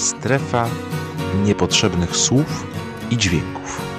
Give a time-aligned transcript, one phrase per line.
[0.00, 0.68] strefa
[1.44, 2.66] niepotrzebnych słów
[3.10, 3.89] i dźwięków.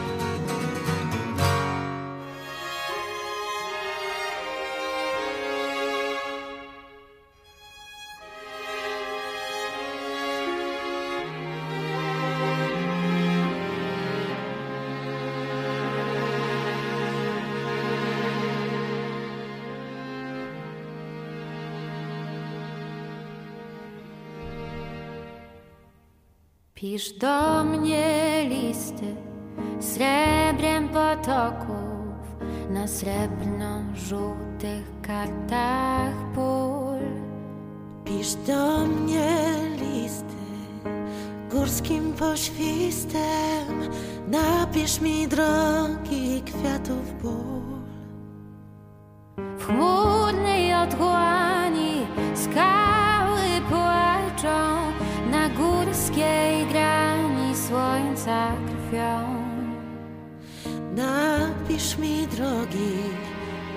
[62.41, 62.93] Drogi,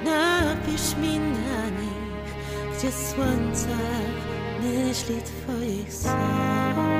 [0.04, 2.34] napisz mi na nich,
[2.78, 3.76] gdzie słońce
[4.62, 6.93] myśli twoich snów.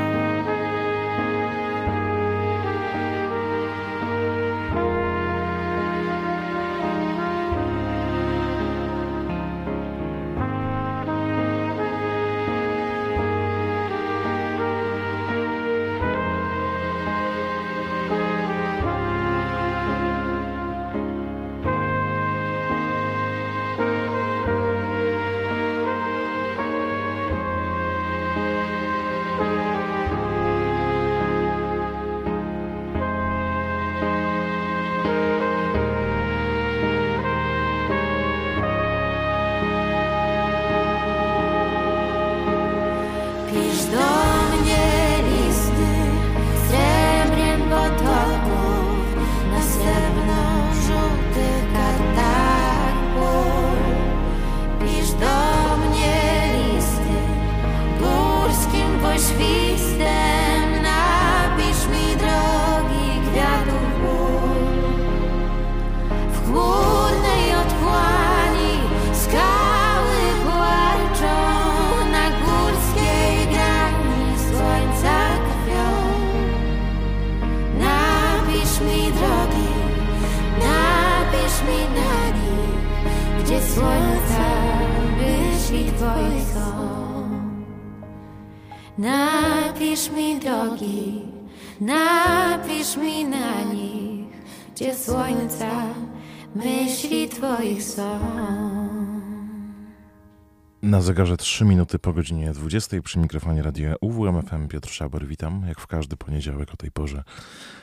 [101.05, 105.27] Zegarze 3 minuty po godzinie 20 przy mikrofonie radia UWMFM Piotr Szabor.
[105.27, 107.25] Witam, jak w każdy poniedziałek o tej porze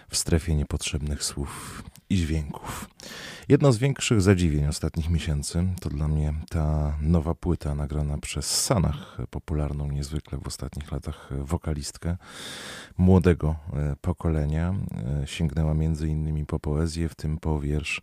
[0.10, 2.90] w strefie niepotrzebnych słów i dźwięków.
[3.50, 9.18] Jedno z większych zadziwień ostatnich miesięcy to dla mnie ta nowa płyta nagrana przez Sanach,
[9.30, 12.18] popularną niezwykle w ostatnich latach wokalistkę
[12.98, 14.74] młodego e, pokolenia.
[15.24, 18.02] E, Sięgnęła między innymi po poezję, w tym po wiersz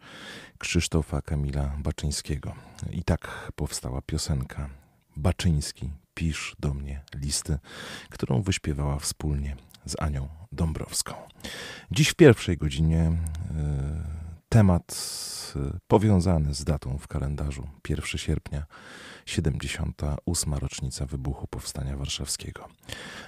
[0.58, 2.54] Krzysztofa Kamila Baczyńskiego.
[2.90, 4.77] I tak powstała piosenka
[5.18, 7.58] Baczyński, pisz do mnie listy,
[8.10, 11.14] którą wyśpiewała wspólnie z Anią Dąbrowską.
[11.90, 13.14] Dziś w pierwszej godzinie e,
[14.48, 14.96] temat
[15.56, 18.66] e, powiązany z datą w kalendarzu 1 sierpnia
[19.26, 20.54] 78.
[20.54, 22.68] rocznica wybuchu Powstania Warszawskiego.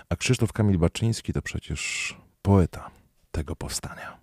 [0.08, 2.90] A Krzysztof Kamil Baczyński to przecież poeta
[3.30, 4.18] tego powstania.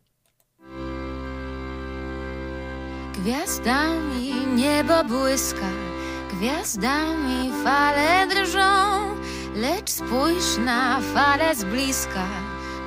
[3.13, 5.69] Gwiazdami niebo błyska,
[6.27, 9.01] gwiazdami fale drżą,
[9.55, 12.27] lecz spójrz na fale z bliska,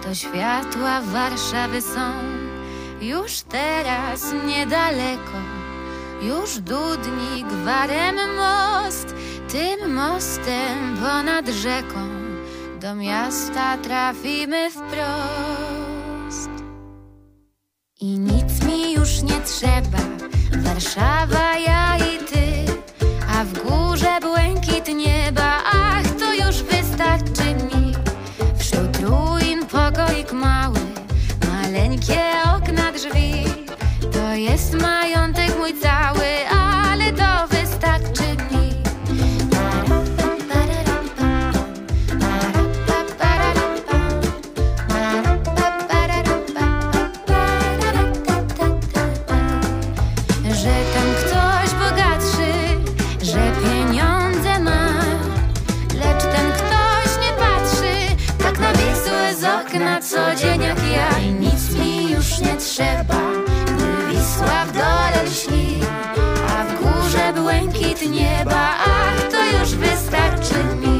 [0.02, 2.12] to światła Warszawy są.
[3.00, 5.40] Już teraz niedaleko,
[6.22, 9.14] już dudni gwarem most,
[9.52, 12.08] tym mostem ponad rzeką
[12.80, 16.50] do miasta trafimy wprost.
[18.00, 19.98] I nic mi już nie trzeba,
[20.62, 21.89] Warszawa, ja
[23.44, 27.94] w górze błękit nieba, ach, to już wystarczy mi.
[28.58, 30.78] Wśród ruin pokoik mały,
[31.48, 32.22] maleńkie
[32.56, 33.44] okna drzwi,
[34.12, 36.29] to jest majątek mój cały,
[62.80, 63.20] trzeba
[63.66, 65.80] Gdy Wisła w dole lśni,
[66.48, 70.99] a w górze błękit nieba Ach, to już wystarczy mi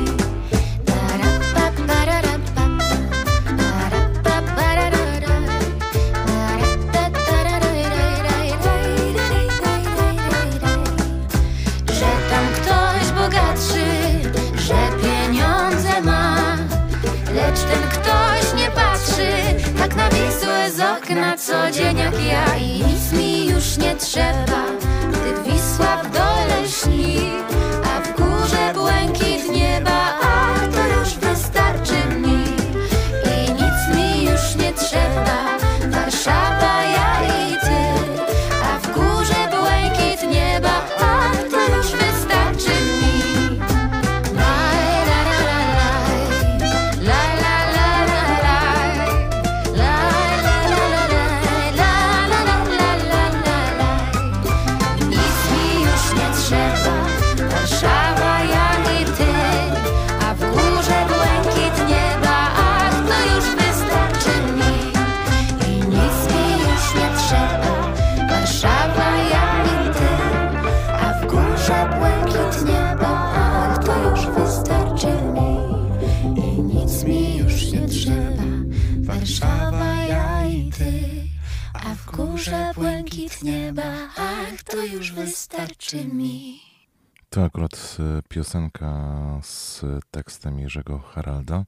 [21.71, 24.65] dzień jak ja I nic mi już nie trzeba,
[25.09, 26.69] gdy Wisła w dole
[87.31, 91.65] To akurat e, piosenka z tekstem Jerzego Haralda,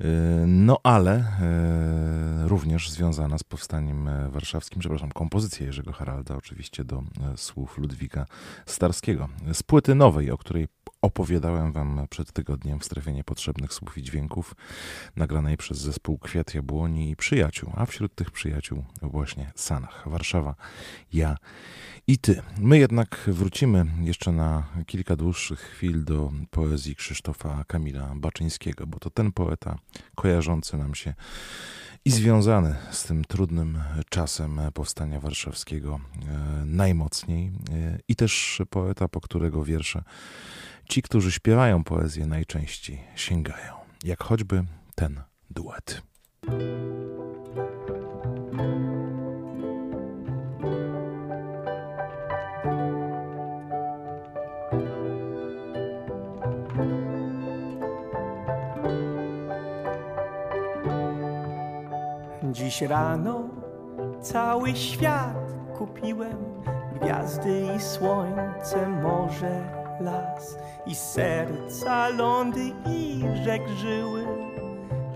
[0.00, 0.06] E,
[0.46, 7.02] no ale e, również związana z powstaniem warszawskim, przepraszam, kompozycja Jerzego Haralda, oczywiście do
[7.36, 8.26] słów Ludwika
[8.66, 9.28] Starskiego.
[9.52, 10.68] Z płyty nowej, o której
[11.02, 14.54] opowiadałem wam przed tygodniem w strefie niepotrzebnych słów i dźwięków,
[15.16, 20.54] nagranej przez zespół Kwiat Jabłoni i Przyjaciół, a wśród tych przyjaciół właśnie Sanach, Warszawa,
[21.12, 21.36] ja
[22.06, 22.42] i ty.
[22.60, 29.10] My jednak wrócimy jeszcze na kilka dłuższych chwil do poezji Krzysztofa Kamila Baczyńskiego, bo to
[29.10, 29.78] ten poeta
[30.14, 31.14] kojarzący nam się
[32.04, 33.78] i związany z tym trudnym
[34.08, 40.02] czasem powstania warszawskiego e, najmocniej e, i też poeta, po którego wiersze
[40.88, 43.74] ci, którzy śpiewają poezję najczęściej sięgają,
[44.04, 44.64] jak choćby
[44.94, 45.20] ten
[45.50, 46.02] duet.
[62.74, 63.40] Dziś rano
[64.20, 66.62] cały świat kupiłem.
[67.00, 69.60] Gwiazdy i słońce, morze,
[70.00, 70.58] las.
[70.86, 74.26] I serca, lądy i rzek żyły.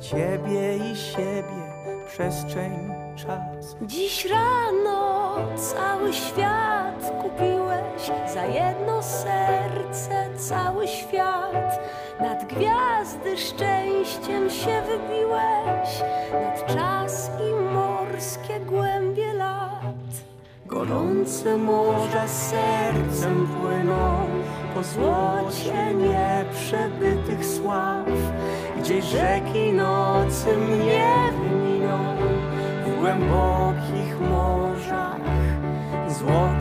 [0.01, 1.63] Ciebie i siebie,
[2.07, 3.77] przestrzeń, czas.
[3.83, 8.33] Dziś rano cały świat kupiłeś.
[8.35, 11.81] Za jedno serce cały świat.
[12.21, 19.79] Nad gwiazdy szczęściem się wybiłeś, nad czas i morskie głębie lat.
[20.67, 24.27] Gorące morza sercem płyną
[24.75, 28.07] Po złocie nieprzebytych sław
[28.79, 32.17] Gdzie rzeki nocy mnie wyminą
[32.87, 35.21] W głębokich morzach
[36.09, 36.58] złotych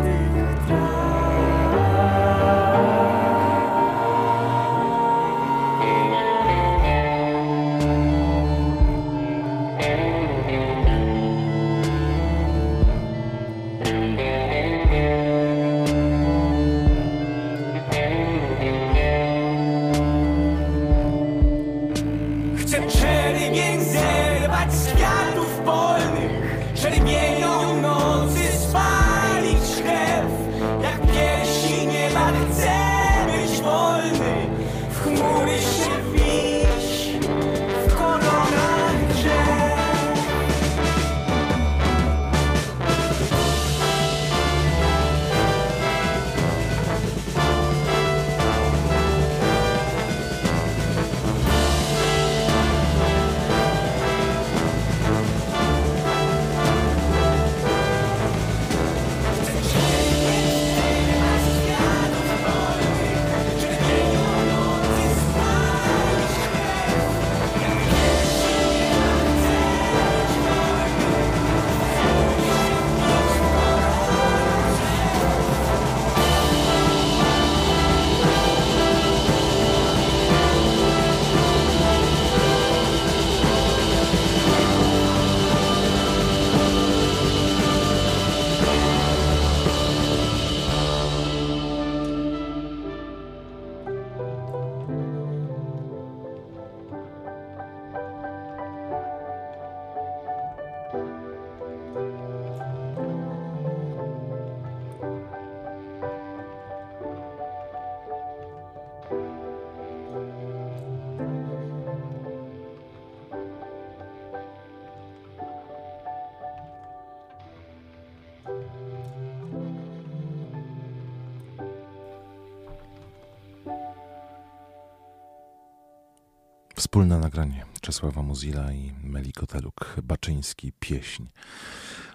[126.98, 131.26] Wspólne nagranie Czesława Muzila i Meli Koteluk, Baczyński, pieśń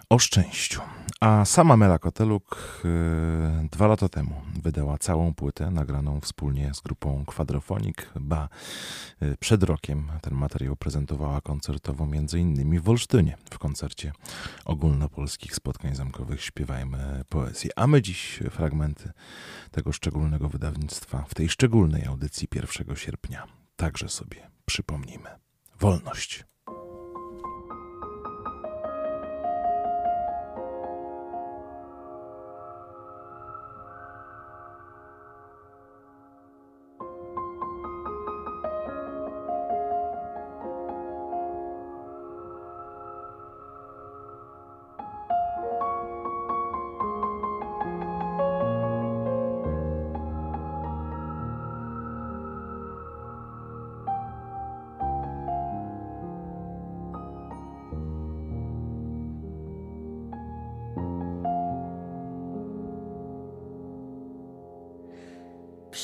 [0.09, 0.81] o szczęściu.
[1.19, 7.25] A sama Mela Koteluk yy, dwa lata temu wydała całą płytę nagraną wspólnie z grupą
[7.25, 8.49] Quadrofonik, ba
[9.21, 14.11] yy, przed rokiem ten materiał prezentowała koncertowo między innymi w Olsztynie w koncercie
[14.65, 17.71] ogólnopolskich spotkań zamkowych Śpiewajmy Poezję.
[17.75, 19.11] A my dziś fragmenty
[19.71, 25.29] tego szczególnego wydawnictwa w tej szczególnej audycji 1 sierpnia także sobie przypomnimy.
[25.79, 26.45] Wolność.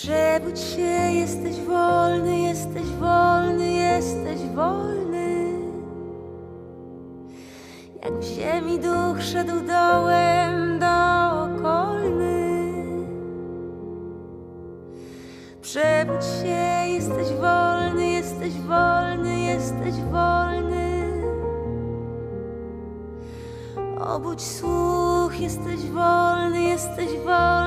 [0.01, 5.53] Przebudź się, jesteś wolny, jesteś wolny, jesteś wolny.
[8.03, 10.79] Jak w ziemi duch szedł dołem
[11.34, 12.74] okolny.
[15.62, 21.03] Przebudź się, jesteś wolny, jesteś wolny, jesteś wolny.
[24.00, 27.59] Obudź słuch, jesteś wolny, jesteś wolny,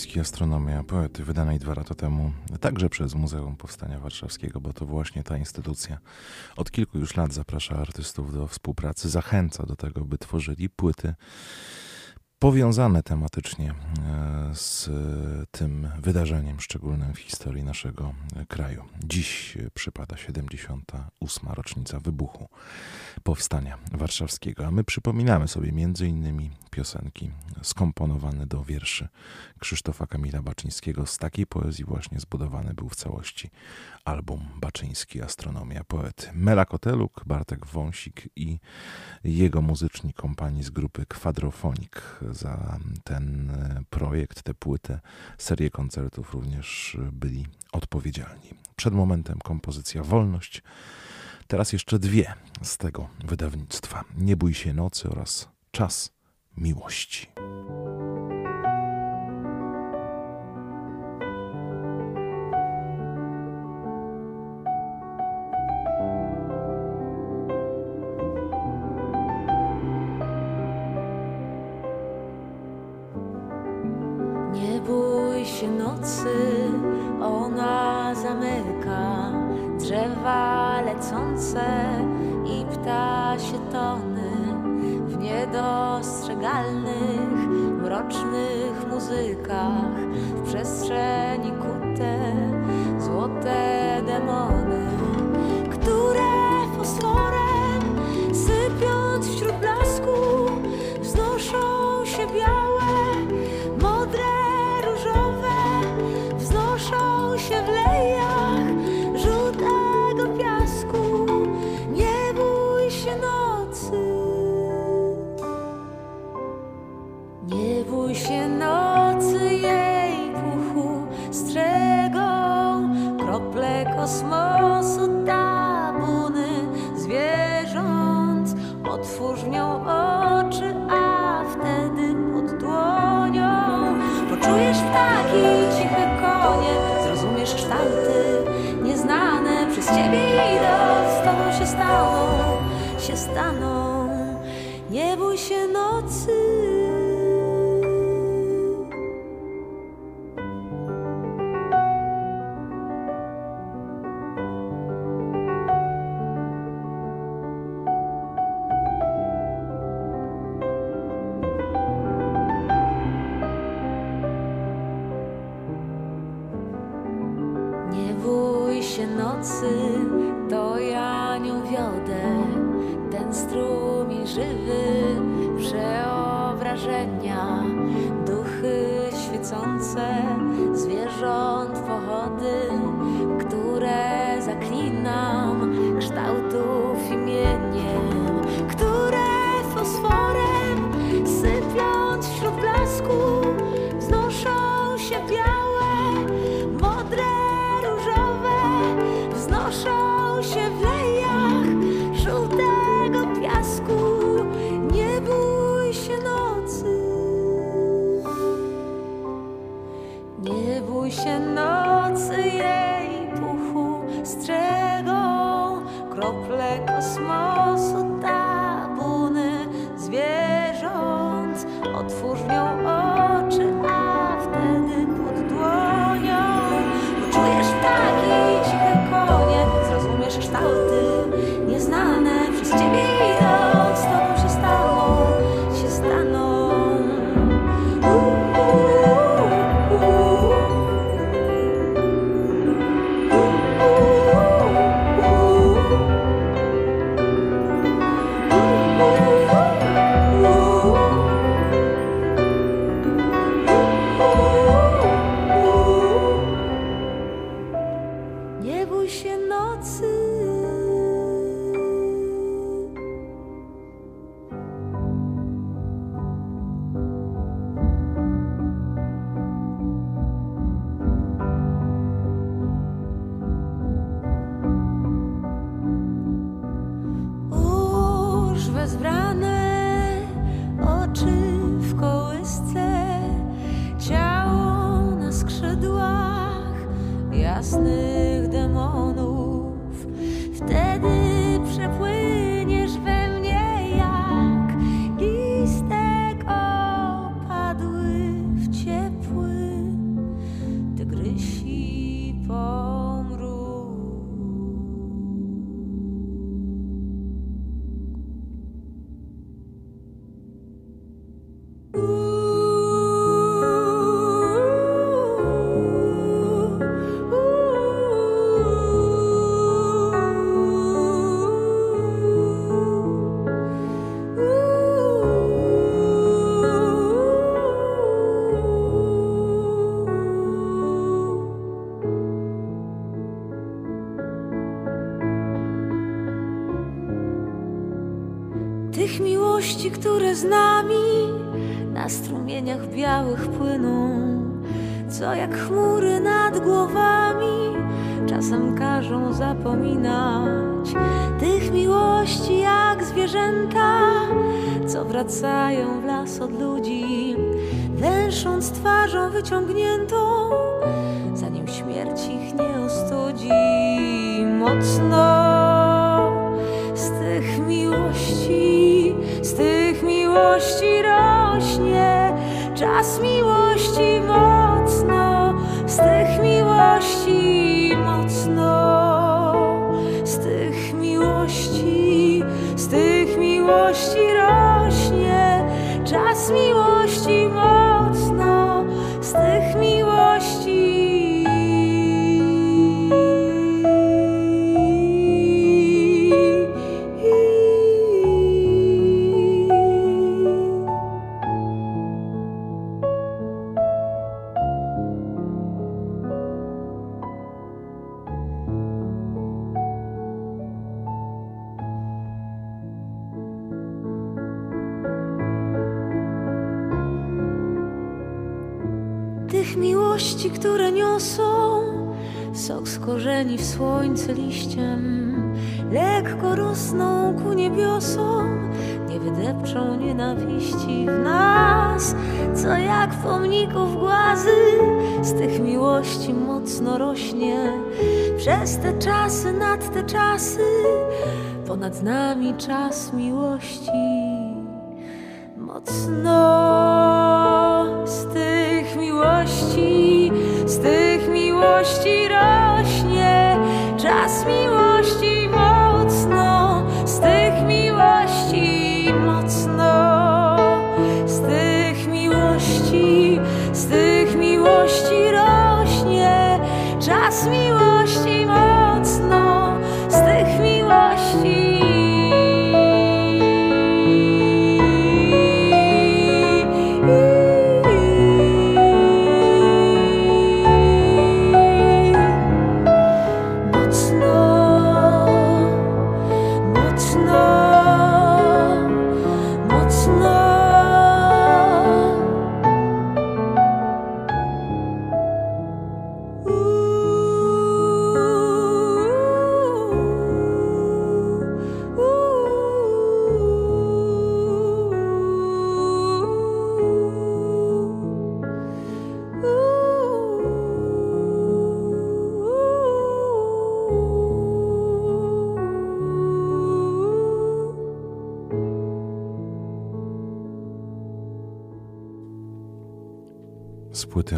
[0.00, 5.22] Baczyński Astronomia Poety, wydanej dwa lata temu, także przez Muzeum Powstania Warszawskiego, bo to właśnie
[5.22, 5.98] ta instytucja
[6.56, 11.14] od kilku już lat zaprasza artystów do współpracy, zachęca do tego, by tworzyli płyty
[12.38, 14.90] powiązane tematycznie e, z
[15.50, 18.14] tym wydarzeniem szczególnym w historii naszego
[18.48, 18.84] kraju.
[19.04, 21.48] Dziś przypada 78.
[21.48, 22.48] rocznica wybuchu
[23.22, 27.30] Powstania Warszawskiego, a my przypominamy sobie między innymi piosenki
[27.62, 29.08] skomponowane do wierszy
[29.58, 31.06] Krzysztofa Kamila Baczyńskiego.
[31.06, 33.50] Z takiej poezji właśnie zbudowany był w całości
[34.04, 36.30] album Baczyński Astronomia Poety.
[36.34, 38.58] Mela Koteluk, Bartek Wąsik i
[39.24, 43.52] jego muzyczni kompanii z grupy Kwadrofonik za ten
[43.90, 45.00] projekt, tę płytę,
[45.38, 48.50] serię koncertów również byli odpowiedzialni.
[48.76, 50.62] Przed momentem kompozycja Wolność,
[51.50, 54.04] teraz jeszcze dwie z tego wydawnictwa.
[54.18, 56.12] Nie bój się nocy oraz Czas
[56.56, 57.26] miłości.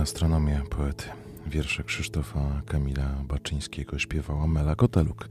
[0.03, 1.05] Astronomia poety.
[1.47, 5.29] Wiersze Krzysztofa Kamila Baczyńskiego śpiewała Mela Koteluk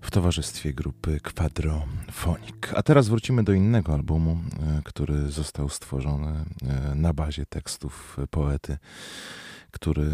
[0.00, 2.54] w towarzystwie grupy Quadrophonic.
[2.74, 6.44] A teraz wrócimy do innego albumu, e, który został stworzony
[6.90, 8.78] e, na bazie tekstów poety,
[9.76, 10.10] który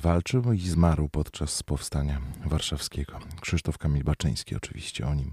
[0.00, 3.18] walczył i zmarł podczas powstania warszawskiego.
[3.40, 5.32] Krzysztof Kamil Baczyński, oczywiście o nim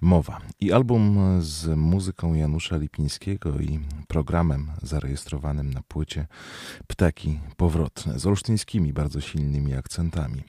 [0.00, 0.40] mowa.
[0.60, 6.26] I album z muzyką Janusza Lipińskiego i programem zarejestrowanym na płycie
[6.86, 10.44] Ptaki Powrotne z olsztyńskimi bardzo silnymi akcentami.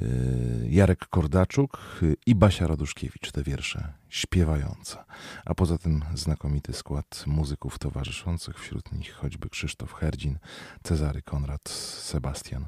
[0.00, 5.04] Yy, Jarek Kordaczuk i Basia Raduszkiewicz, te wiersze śpiewające.
[5.44, 10.38] A poza tym znakomity skład muzyków towarzyszących, wśród nich choćby Krzysztof Herdzin,
[10.82, 12.66] Cezary Konrad, Sebastian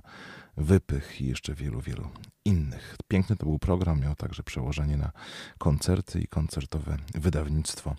[0.56, 2.08] Wypych i jeszcze wielu, wielu
[2.44, 2.96] innych.
[3.08, 5.12] Piękny to był program, miał także przełożenie na
[5.58, 7.96] koncerty i koncertowe wydawnictwo.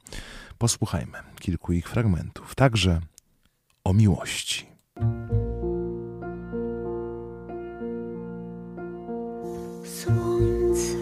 [0.57, 3.01] Posłuchajmy kilku ich fragmentów, także
[3.83, 4.65] o miłości.
[9.85, 10.97] Słońce,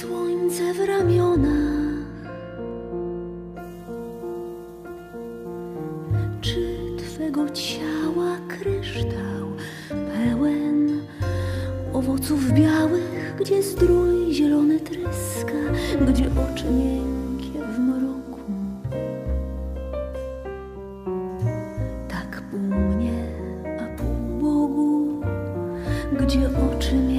[0.00, 2.08] słońce w ramionach.
[6.40, 9.48] Czy twego ciała kryształ
[9.88, 11.02] pełen
[11.92, 15.58] owoców białych, gdzie zdrój zielony tryska,
[16.08, 17.27] gdzie oczy miękkie
[26.88, 27.17] gdzie oczy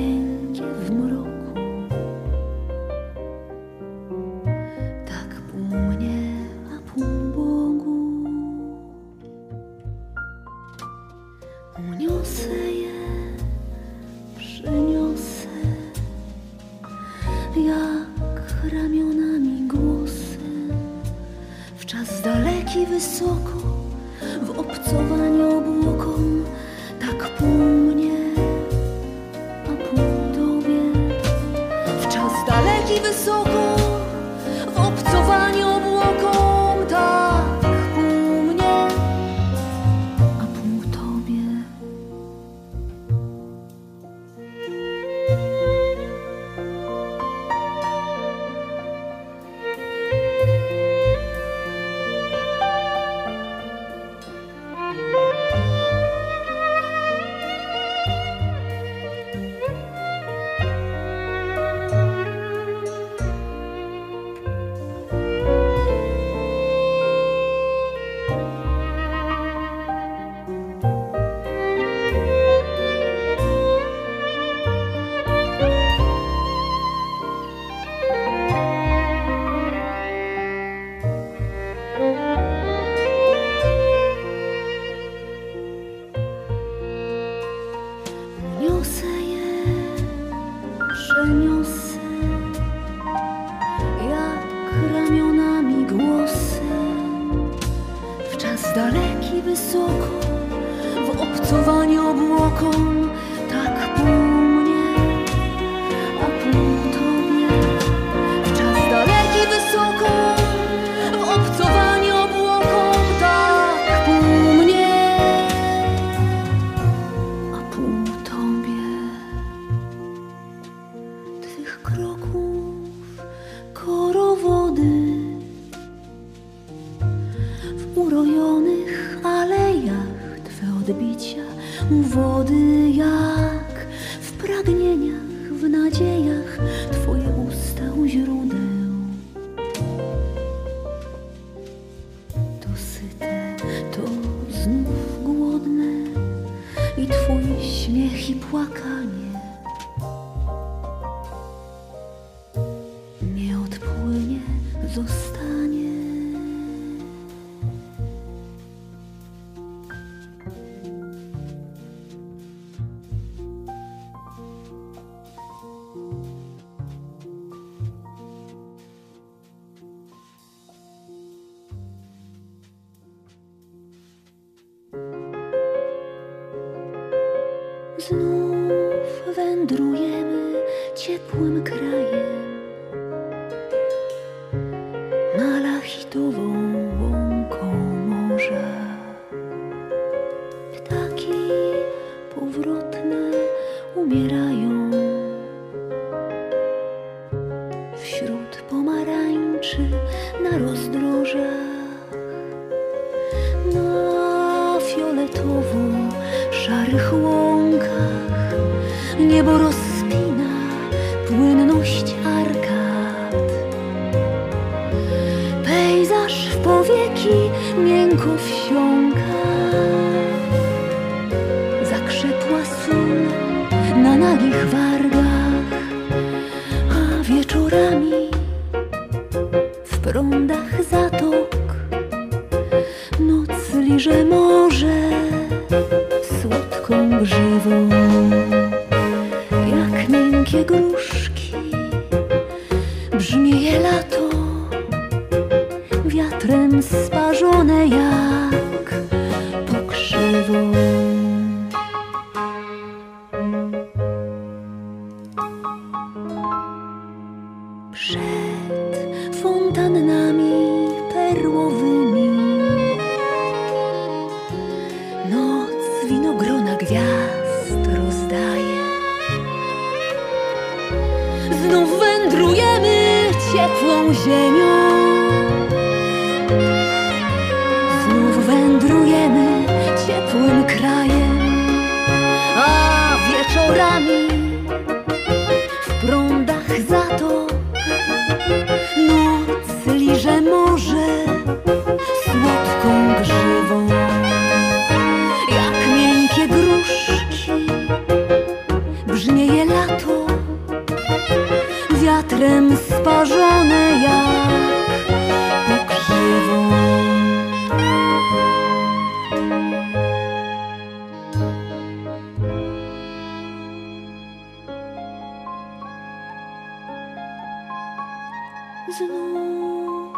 [318.97, 320.13] znów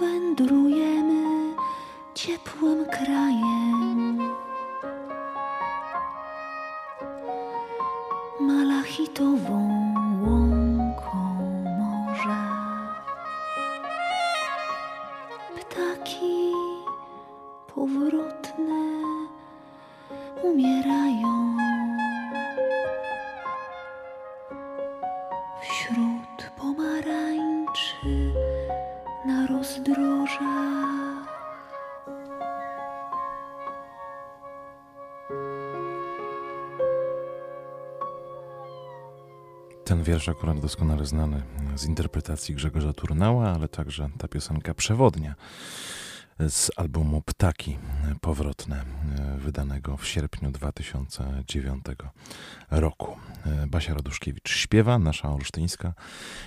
[0.00, 0.89] wędruję.
[40.10, 41.42] wiersz akurat doskonale znany
[41.76, 45.34] z interpretacji Grzegorza Turnała, ale także ta piosenka przewodnia
[46.48, 47.78] z albumu Ptaki
[48.20, 48.84] Powrotne,
[49.18, 51.84] e, wydanego w sierpniu 2009
[52.70, 53.16] roku.
[53.46, 55.94] E, Basia Raduszkiewicz śpiewa, nasza olsztyńska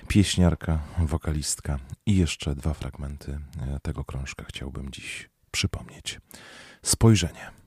[0.08, 6.20] pieśniarka, wokalistka i jeszcze dwa fragmenty e, tego krążka chciałbym dziś przypomnieć.
[6.82, 7.63] Spojrzenie.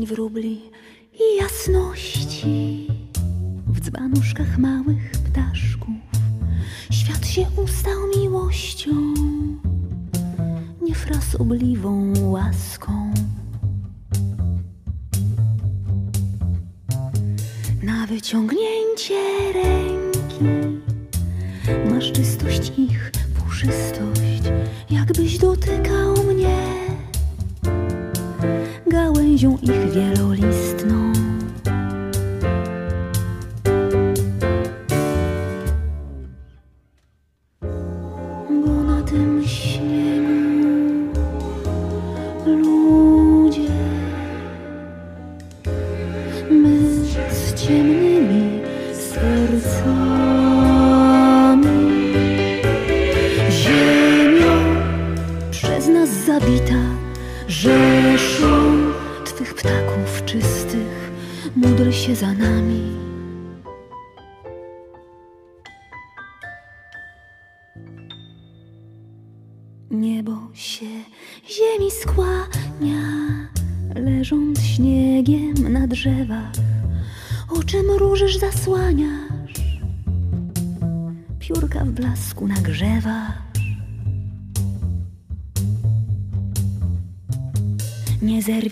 [0.00, 0.60] Dzień wróbli
[1.14, 2.86] i jasności.
[3.66, 4.99] W dzbanuszkach małych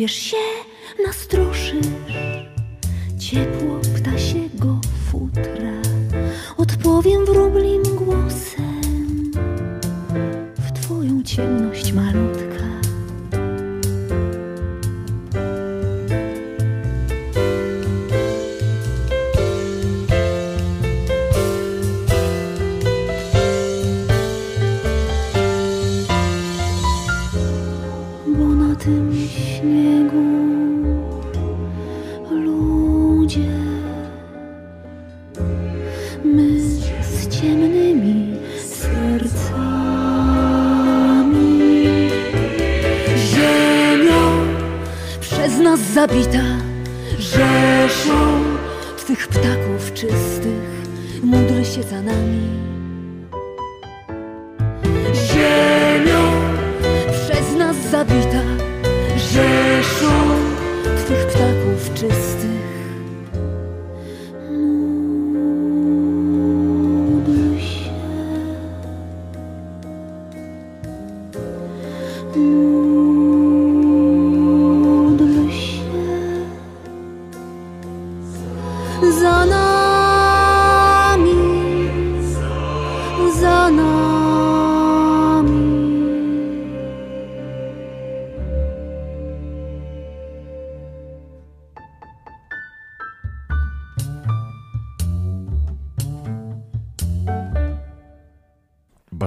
[0.08, 0.67] Nie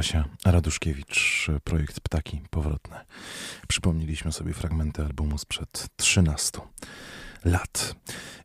[0.02, 3.06] Basia Raduszkiewicz, projekt Ptaki Powrotne.
[3.68, 6.60] Przypomnieliśmy sobie fragmenty albumu sprzed 13
[7.46, 7.96] lat.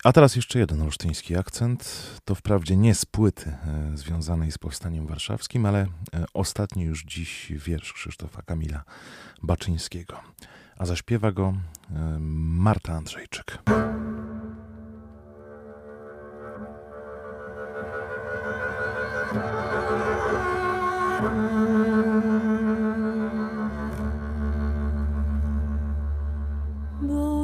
[0.04, 2.10] A teraz jeszcze jeden olsztyński akcent.
[2.24, 5.86] To wprawdzie nie z płyty e, związanej z Powstaniem Warszawskim, ale e,
[6.34, 8.84] ostatni już dziś wiersz Krzysztofa Kamila
[9.42, 10.20] Baczyńskiego.
[10.78, 11.54] A zaśpiewa go
[11.90, 13.58] e, Marta Andrzejczyk.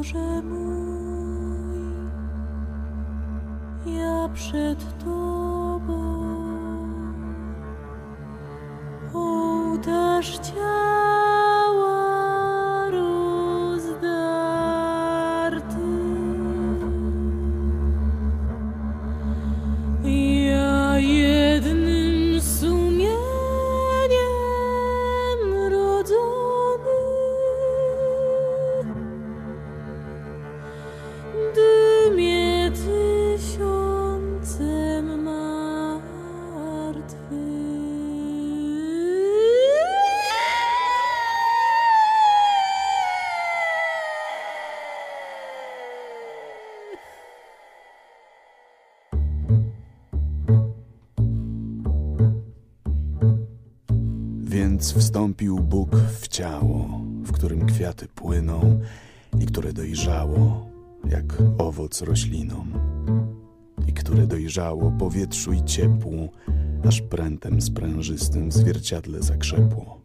[0.03, 1.77] Boże mój,
[3.85, 6.23] ja przed Tobą
[9.13, 11.02] ołtarz ciała
[57.83, 58.79] kwiaty płyną
[59.39, 60.67] i które dojrzało
[61.09, 62.71] jak owoc roślinom,
[63.87, 66.29] i które dojrzało powietrzu i ciepłu,
[66.87, 70.01] aż prętem sprężystym w zwierciadle zakrzepło.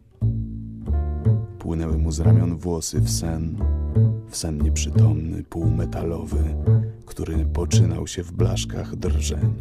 [1.59, 3.57] Płynęły mu z ramion włosy w sen,
[4.29, 6.55] w sen nieprzytomny, półmetalowy,
[7.05, 9.53] który poczynał się w blaszkach drżeń,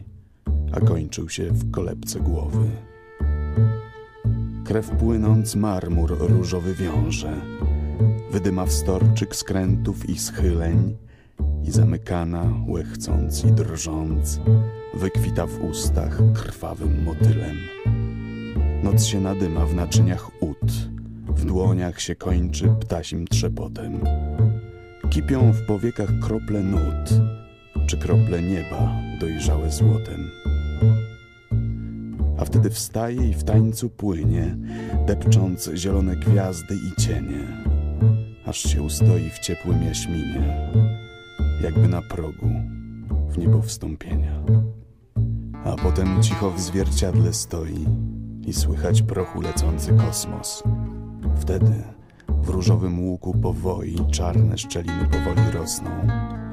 [0.73, 2.67] a kończył się w kolebce głowy.
[4.65, 7.41] Krew płynąc marmur różowy wiąże,
[8.31, 10.97] wydyma wstorczyk skrętów i schyleń
[11.65, 14.41] i zamykana, łechcąc i drżąc,
[14.95, 17.57] wykwita w ustach krwawym motylem.
[18.83, 20.73] Noc się nadyma w naczyniach ud,
[21.29, 24.01] w dłoniach się kończy ptasim trzepotem.
[25.11, 27.11] Kipią w powiekach krople nut,
[27.87, 30.31] czy krople nieba dojrzałe złotem
[32.39, 34.57] a wtedy wstaje i w tańcu płynie,
[35.07, 37.68] depcząc zielone gwiazdy i cienie,
[38.49, 40.71] aż się ustoi w ciepłym jaśminie,
[41.63, 42.51] jakby na progu
[43.29, 44.43] w niebo wstąpienia.
[45.65, 47.87] A potem cicho w zwierciadle stoi
[48.47, 50.63] i słychać prochu lecący kosmos.
[51.41, 51.83] Wtedy
[52.29, 55.91] w różowym łuku powoi czarne szczeliny powoli rosną,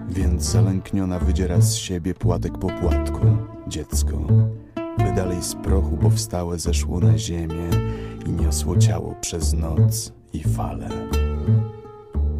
[0.09, 3.25] więc zalękniona wydziera z siebie płatek po płatku,
[3.67, 4.17] dziecko,
[4.97, 7.69] by dalej z prochu powstałe zeszło na ziemię
[8.25, 10.89] i niosło ciało przez noc i fale.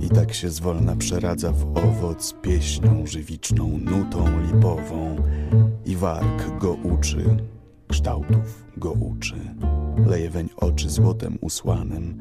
[0.01, 5.15] I tak się zwolna przeradza w owoc pieśnią żywiczną, nutą lipową
[5.85, 7.37] i warg go uczy,
[7.87, 9.35] kształtów go uczy.
[10.05, 12.17] Leje weń oczy złotem usłanym,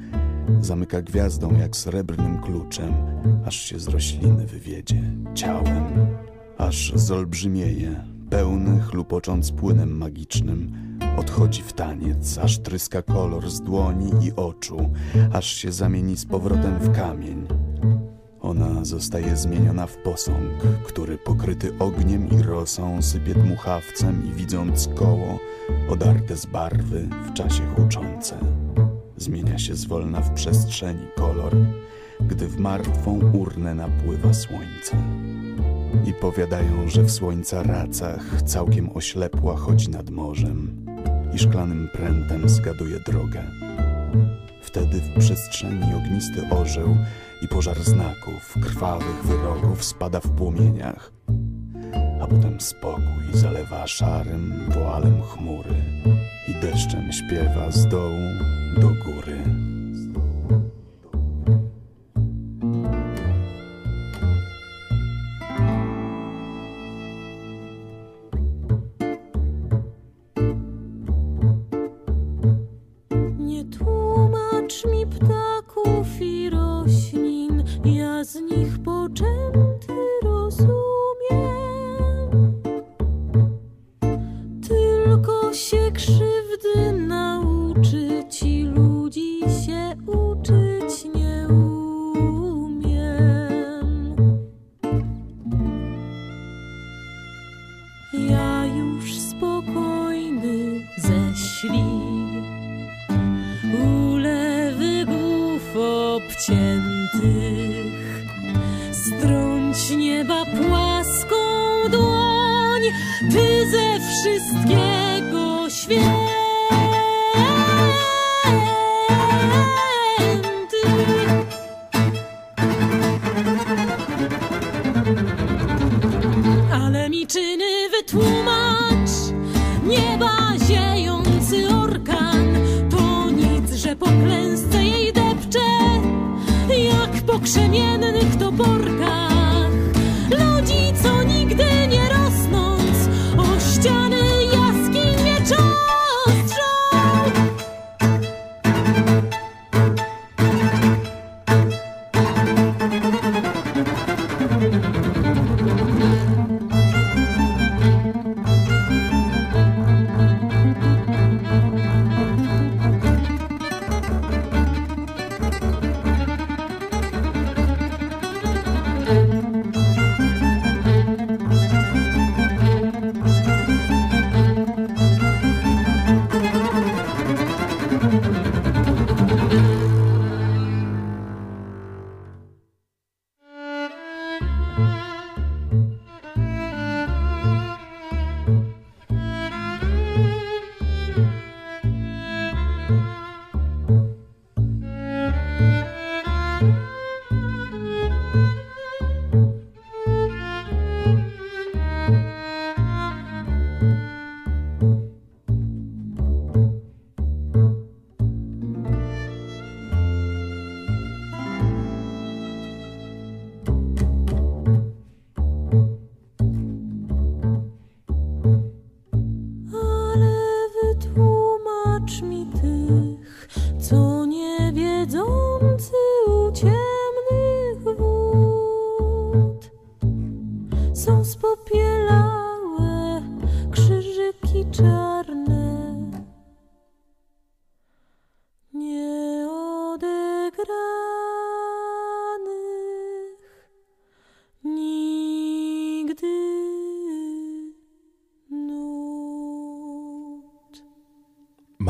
[0.61, 2.95] zamyka gwiazdą jak srebrnym kluczem,
[3.47, 5.03] aż się z rośliny wywiedzie
[5.35, 5.85] ciałem,
[6.59, 10.73] aż zolbrzymieje, pełny, chlupocząc płynem magicznym,
[11.17, 14.91] odchodzi w taniec, aż tryska kolor z dłoni i oczu,
[15.33, 17.47] aż się zamieni z powrotem w kamień.
[18.45, 25.39] Ona zostaje zmieniona w posąg, który pokryty ogniem i rosą sypie dmuchawcem i widząc koło,
[25.89, 28.37] odarte z barwy w czasie huczące.
[29.17, 31.57] Zmienia się zwolna w przestrzeni kolor,
[32.21, 34.97] gdy w martwą urnę napływa słońce.
[36.07, 40.87] I powiadają, że w słońca racach całkiem oślepła chodzi nad morzem
[41.35, 43.45] i szklanym prętem zgaduje drogę.
[44.63, 46.97] Wtedy w przestrzeni ognisty orzeł
[47.43, 51.13] i pożar znaków, krwawych wyrogów spada w płomieniach,
[52.21, 55.75] a potem spokój zalewa szarym woalem chmury
[56.49, 58.29] i deszczem śpiewa z dołu
[58.81, 59.34] do góry.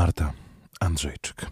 [0.05, 0.33] Marta
[0.81, 1.47] Andrzejczyk.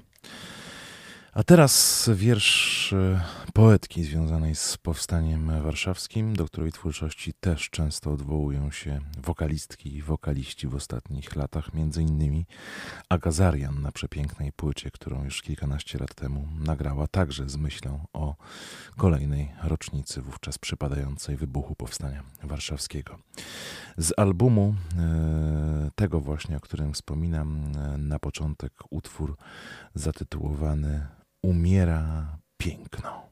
[1.33, 3.21] A teraz wiersz e,
[3.53, 10.69] poetki związanej z powstaniem warszawskim, do której twórczości też często odwołują się wokalistki i wokaliści
[10.69, 12.47] w ostatnich latach, między innymi
[13.09, 18.37] Aga Zarian na przepięknej płycie, którą już kilkanaście lat temu nagrała, także z myślą o
[18.97, 23.19] kolejnej rocznicy wówczas przypadającej wybuchu powstania warszawskiego.
[23.97, 29.37] Z albumu e, tego właśnie, o którym wspominam e, na początek, utwór
[29.95, 31.07] zatytułowany
[31.43, 33.32] Umiera piękno.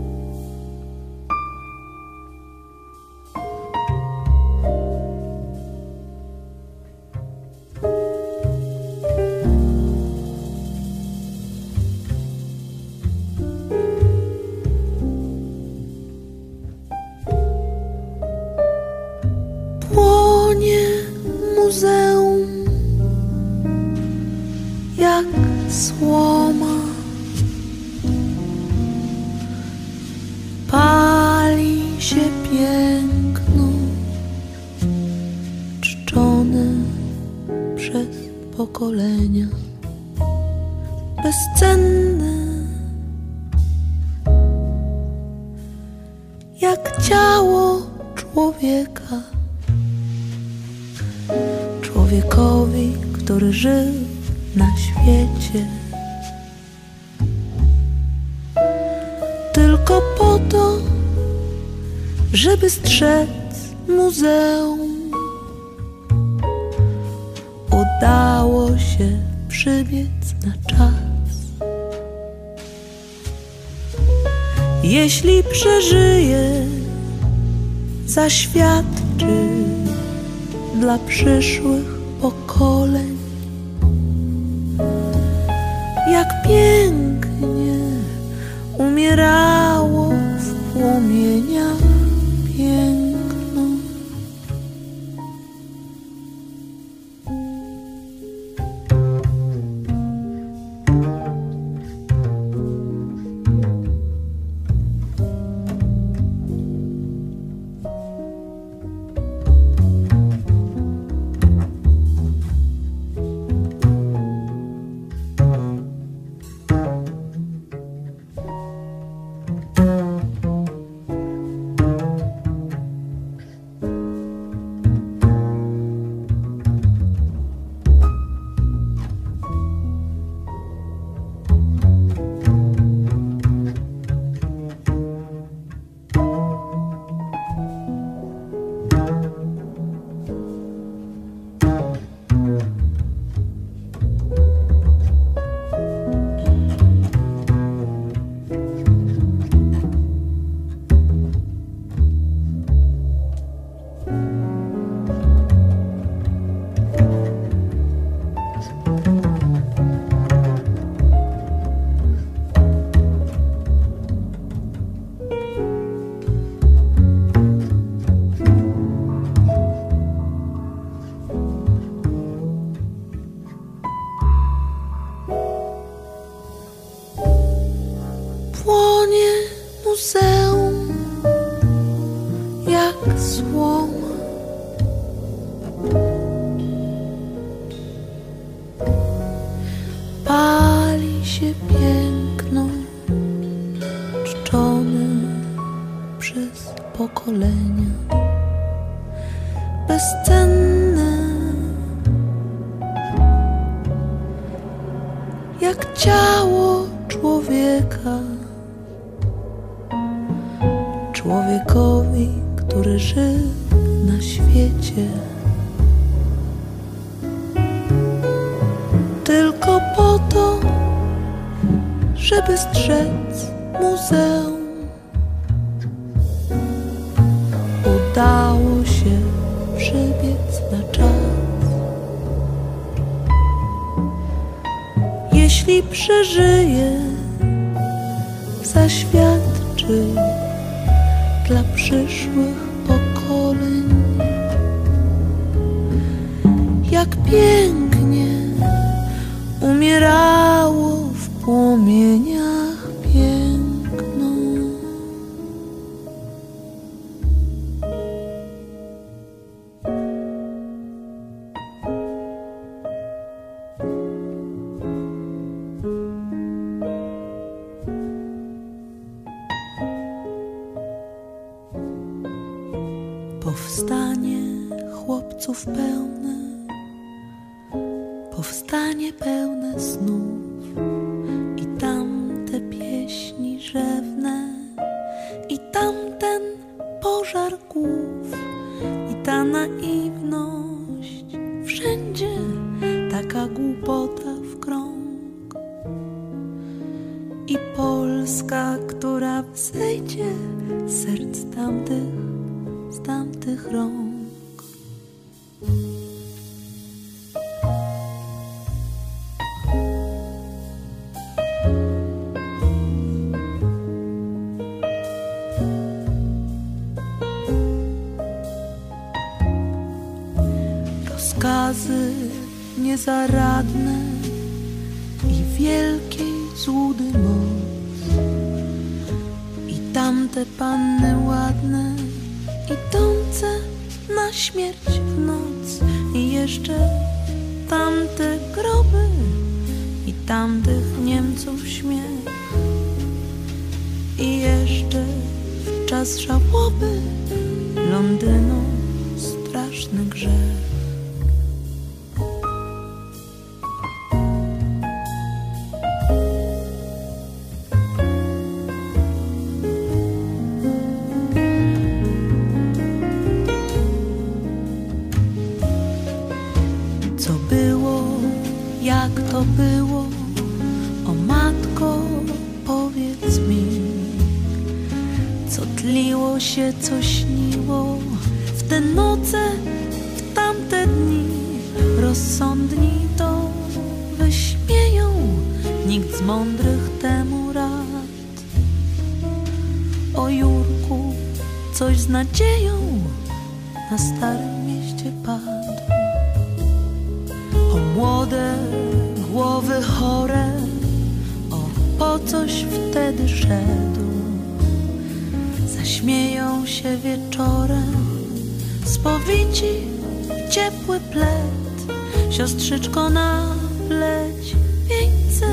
[412.31, 413.55] Siostrzyczko na
[413.87, 414.55] pleć
[414.85, 415.45] wieńce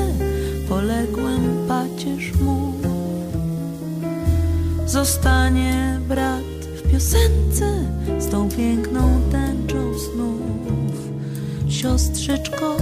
[0.69, 2.73] Poległym pacierz mu.
[4.85, 6.43] Zostanie brat
[6.77, 7.85] w piosence
[8.19, 10.41] Z tą piękną tęczą snów.
[11.69, 12.77] Siostrzyczko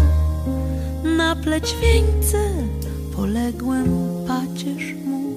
[1.18, 2.38] na pleć wieńce
[3.16, 3.89] Poległym
[4.28, 5.34] pacierz mu.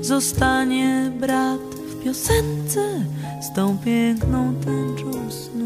[0.00, 3.04] Zostanie brat w piosence
[3.42, 5.63] Z tą piękną tęczą snów.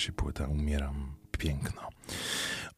[0.00, 1.88] się płyta Umieram Piękno.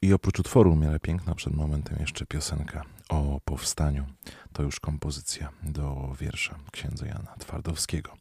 [0.02, 4.06] I oprócz utworu Umierę Piękno przed momentem jeszcze piosenka o powstaniu.
[4.52, 8.12] To już kompozycja do wiersza księdza Jana Twardowskiego.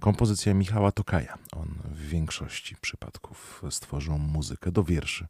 [0.00, 1.38] Kompozycja Michała Tokaja.
[1.52, 5.26] On w większości przypadków stworzył muzykę do wierszy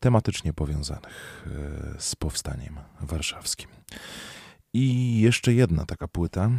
[0.00, 1.46] tematycznie powiązanych
[1.96, 3.68] e, z powstaniem warszawskim.
[4.74, 6.50] I jeszcze jedna taka płyta,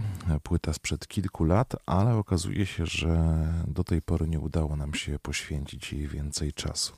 [0.44, 5.20] płyta sprzed kilku lat, ale okazuje się, że do tej pory nie udało nam się
[5.20, 6.94] poświęcić jej więcej czasu.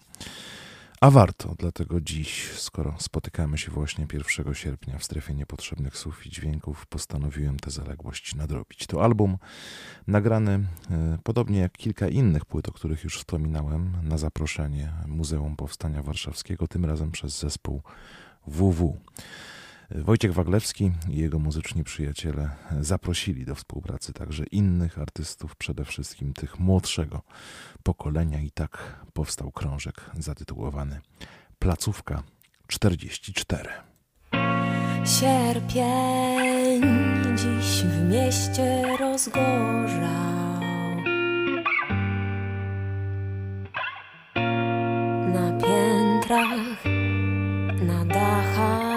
[1.01, 6.29] A warto, dlatego dziś, skoro spotykamy się właśnie 1 sierpnia w strefie niepotrzebnych słów i
[6.29, 8.87] dźwięków, postanowiłem tę zaległość nadrobić.
[8.87, 9.37] To album
[10.07, 16.03] nagrany, e, podobnie jak kilka innych płyt, o których już wspominałem, na zaproszenie Muzeum Powstania
[16.03, 17.81] Warszawskiego, tym razem przez zespół
[18.47, 18.97] WW.
[19.91, 26.59] Wojciech Waglewski i jego muzyczni przyjaciele zaprosili do współpracy także innych artystów, przede wszystkim tych
[26.59, 27.21] młodszego
[27.83, 31.01] pokolenia, i tak powstał krążek zatytułowany
[31.59, 32.23] Placówka
[32.67, 33.69] 44.
[35.05, 36.81] Sierpień
[37.35, 40.05] dziś w mieście rozgorzał.
[45.33, 46.85] Na piętrach,
[47.87, 48.94] na dachach,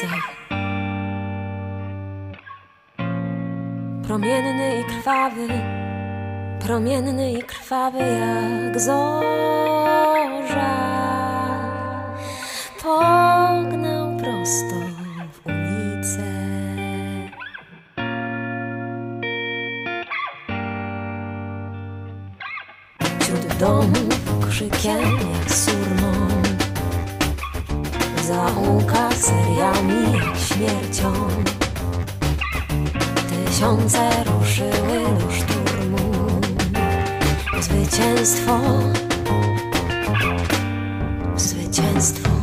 [0.00, 0.36] piwnicach.
[4.06, 5.48] Promienny i krwawy,
[6.60, 9.90] promienny i krwawy jak zorza
[12.82, 14.76] pognał prosto
[15.32, 16.30] w ulicę.
[23.20, 26.29] Wśród domów krzykiem jak surmą
[28.30, 31.12] W zaułkach seriami śmiercią.
[33.28, 36.40] Tysiące ruszyły do szturmu.
[37.60, 38.60] Zwycięstwo.
[41.36, 42.39] Zwycięstwo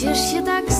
[0.00, 0.70] Шутишь я так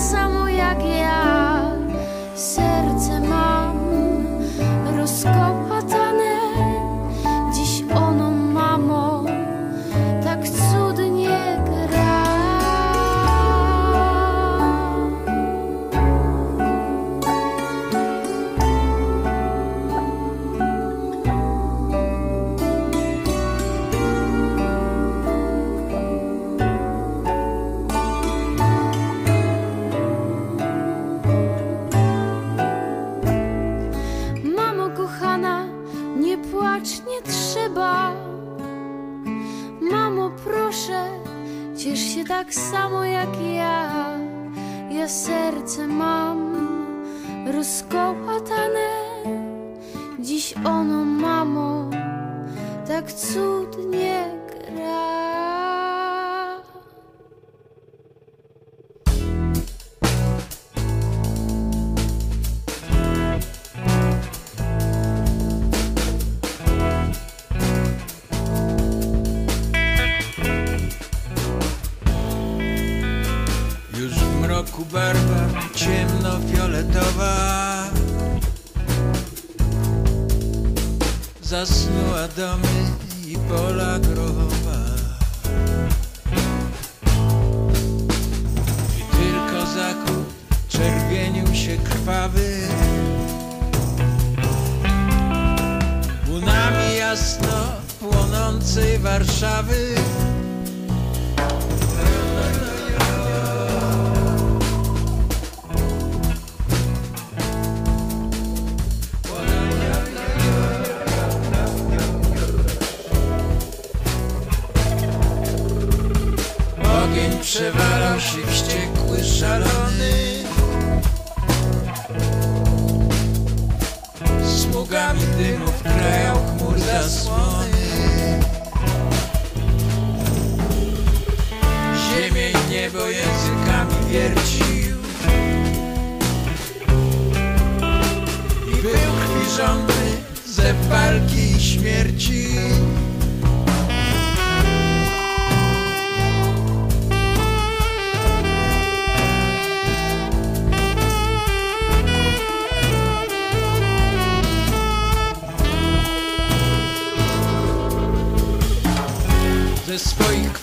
[42.40, 44.16] tak samo jak ja.
[44.90, 46.38] Ja serce mam
[47.52, 48.90] rozkołatane,
[50.18, 51.90] dziś ono mamo
[52.88, 53.89] tak cudnie.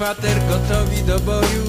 [0.08, 1.66] kwater gotowi do boju.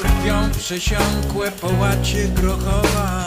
[0.00, 3.21] Krwią przesiąkłe połacie grochowa.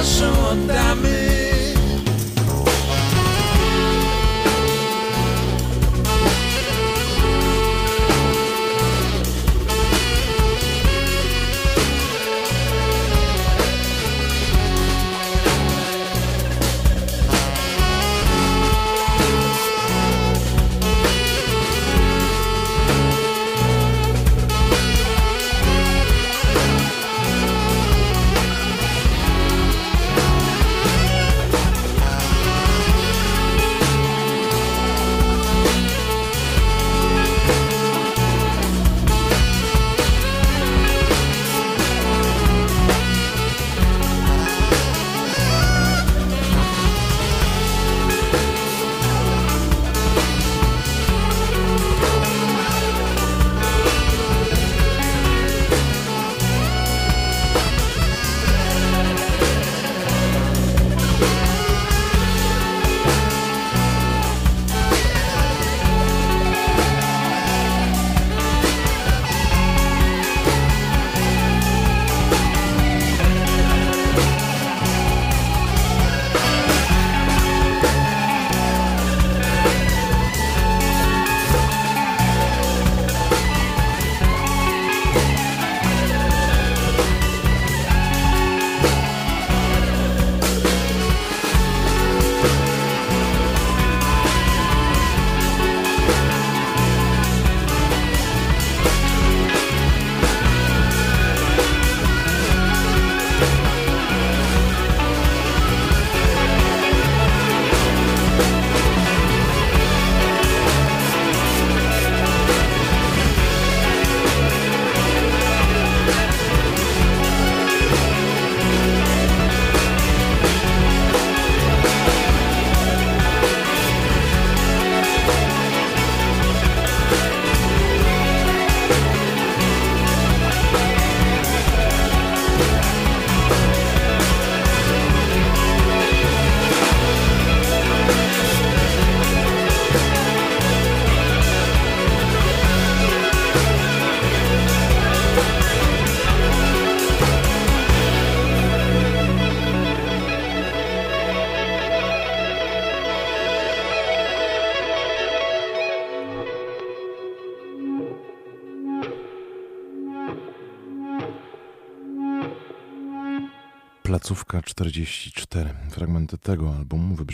[0.00, 1.19] acham otários.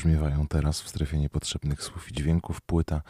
[0.06, 2.60] Wybrzmiewają teraz w strefie niepotrzebnych słów i dźwięków.
[2.60, 3.02] Płyta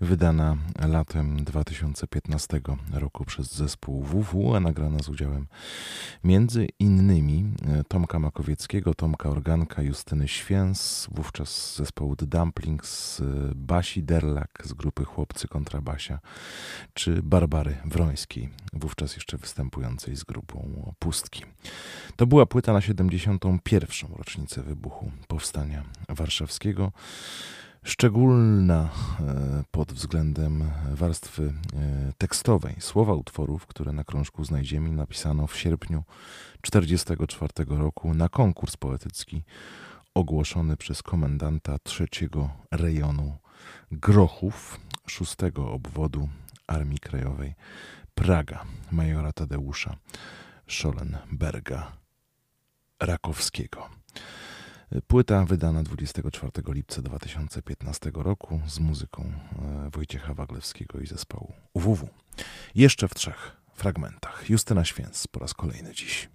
[0.00, 0.56] wydana
[0.88, 2.60] latem 2015
[2.92, 5.46] roku przez zespół WW, a nagrana z udziałem
[6.24, 14.02] między innymi e, Tomka Makowieckiego, Tomka Organka, Justyny Święs, wówczas zespołu The Dumplings, e, Basi
[14.02, 16.18] Derlak z grupy Chłopcy Kontrabasia,
[16.94, 21.44] czy Barbary Wrońskiej, wówczas jeszcze występującej z grupą Pustki.
[22.20, 24.12] To była płyta na 71.
[24.16, 26.92] rocznicę wybuchu Powstania Warszawskiego.
[27.82, 28.88] Szczególna
[29.20, 32.74] e, pod względem warstwy e, tekstowej.
[32.78, 36.04] Słowa utworów, które na krążku znajdziemy, napisano w sierpniu
[36.62, 39.42] 1944 roku na konkurs poetycki
[40.14, 43.38] ogłoszony przez komendanta trzeciego rejonu
[43.92, 46.28] Grochów, szóstego obwodu
[46.66, 47.54] Armii Krajowej
[48.14, 49.96] Praga, majora Tadeusza
[50.68, 51.99] Schollenberga
[53.00, 53.88] Rakowskiego.
[55.06, 62.08] Płyta wydana 24 lipca 2015 roku z muzyką e, Wojciecha Waglewskiego i zespołu UWW.
[62.74, 64.50] Jeszcze w trzech fragmentach.
[64.50, 66.28] Justyna Święc po raz kolejny dziś.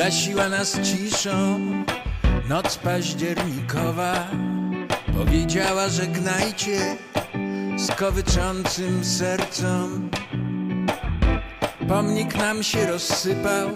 [0.00, 1.60] Gasiła nas ciszą.
[2.48, 4.26] Noc październikowa
[5.18, 6.96] Powiedziała żegnajcie
[7.76, 10.10] z kowyczącym sercom
[11.88, 13.68] Pomnik nam się rozsypał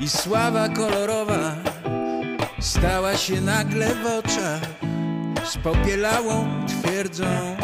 [0.00, 1.56] i sława kolorowa
[2.60, 4.60] Stała się nagle w oczach
[5.44, 7.56] spopielałą twierdzą.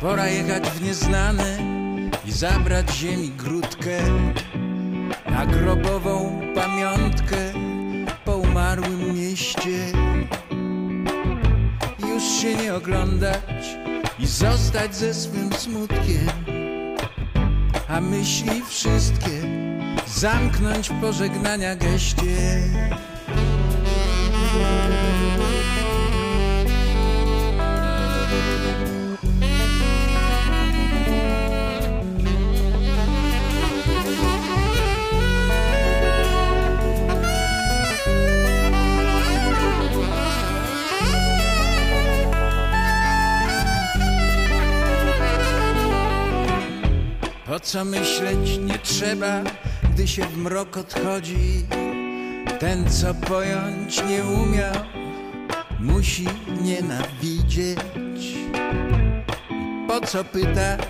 [0.00, 1.58] Pora jechać w nieznane
[2.26, 3.98] i zabrać ziemi grudkę
[5.34, 7.36] Na grobową pamiątkę
[8.24, 9.92] po umarłym mieście.
[12.08, 13.76] Już się nie oglądać
[14.18, 16.28] i zostać ze swym smutkiem
[17.88, 19.42] A myśli wszystkie
[20.06, 22.62] zamknąć w pożegnania geście.
[22.90, 22.96] Po
[47.64, 49.42] co myśleć nie trzeba,
[49.92, 51.64] gdy się w mrok odchodzi.
[52.58, 54.74] Ten, co pojąć nie umiał,
[55.80, 56.24] musi
[56.62, 57.78] nienawidzieć.
[59.88, 60.80] Po co pytać,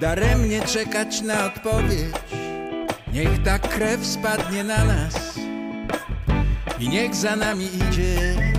[0.00, 2.14] daremnie czekać na odpowiedź.
[3.12, 5.38] Niech ta krew spadnie na nas
[6.80, 8.53] i niech za nami idzie.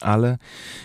[0.00, 0.38] Ale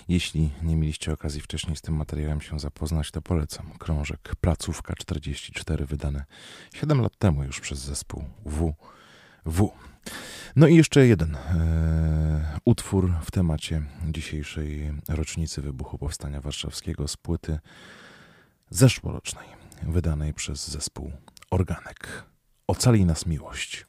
[0.08, 3.72] jeśli nie mieliście okazji wcześniej z tym materiałem się zapoznać, to polecam.
[3.80, 6.26] Krążek Placówka 44 wydane
[6.74, 9.72] 7 lat temu już przez zespół WW.
[10.56, 17.60] No i jeszcze jeden e, utwór w temacie dzisiejszej rocznicy wybuchu Powstania Warszawskiego z płyty
[18.70, 19.48] zeszłorocznej,
[19.84, 21.12] wydanej przez zespół
[21.52, 22.24] Organek.
[22.68, 23.86] Ocali nas miłość.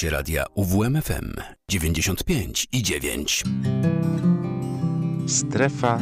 [0.00, 1.34] Słuchacie radia UWMFM
[1.68, 3.44] 95 i 9.
[5.26, 6.00] Strefa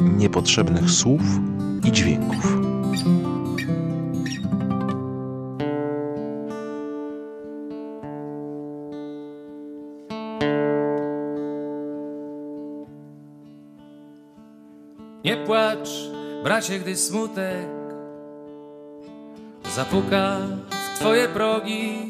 [0.00, 1.20] niepotrzebnych słów
[1.84, 2.56] i dźwięków.
[15.24, 15.88] Nie płacz,
[16.44, 17.68] bracie, gdy smutek
[19.74, 20.36] zapuka
[20.70, 22.08] w twoje progi.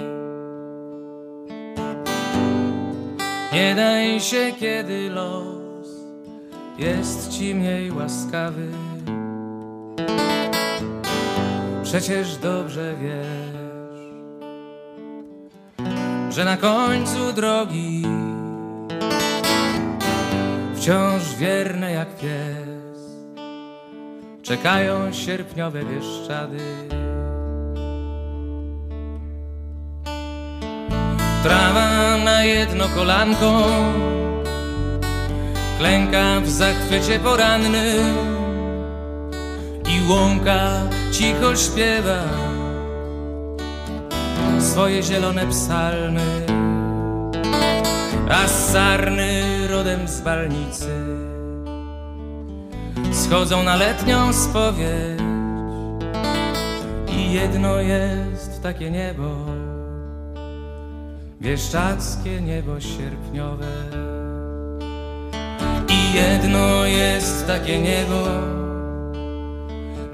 [3.59, 5.89] Nie daj się, kiedy los
[6.79, 8.69] jest ci mniej łaskawy.
[11.83, 14.01] Przecież dobrze wiesz,
[16.35, 18.03] że na końcu drogi
[20.75, 23.01] wciąż wierne jak pies
[24.43, 26.59] czekają sierpniowe wieszczady.
[31.43, 33.65] Trawa na jedno kolanko
[35.79, 37.95] klęka w zachwycie poranny
[39.89, 40.71] i łąka
[41.13, 42.23] cicho śpiewa
[44.61, 46.47] swoje zielone psalmy,
[48.31, 50.91] a sarny rodem z balnicy
[53.13, 55.21] schodzą na letnią spowiedź.
[57.09, 59.58] I jedno jest takie niebo
[61.41, 63.67] wieszczackie niebo sierpniowe.
[65.89, 68.25] I jedno jest takie niebo,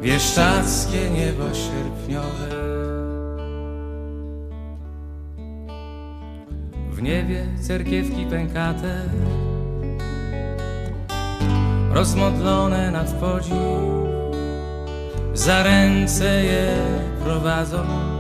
[0.01, 2.49] wieszczackie niebo sierpniowe.
[6.91, 9.01] W niebie cerkiewki pękate,
[11.91, 13.55] rozmodlone nad podziw,
[15.35, 16.77] za ręce je
[17.25, 18.14] prowadzą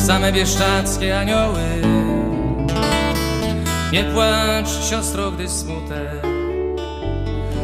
[0.00, 1.82] same bieszczackie anioły.
[3.92, 6.30] Nie płacz, siostro, gdy smutek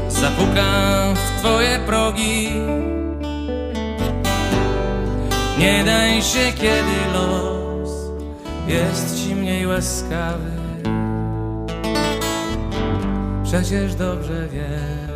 [0.08, 2.50] zapuka w twoje progi.
[5.58, 7.90] Nie daj się, kiedy los
[8.68, 10.50] jest ci mniej łaskawy.
[13.44, 15.10] Przecież dobrze wiesz,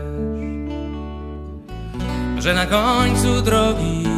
[2.38, 4.09] że na końcu drogi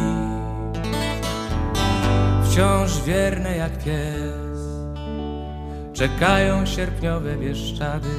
[2.53, 4.59] wciąż wierne jak pies
[5.93, 8.09] czekają sierpniowe bieszczady.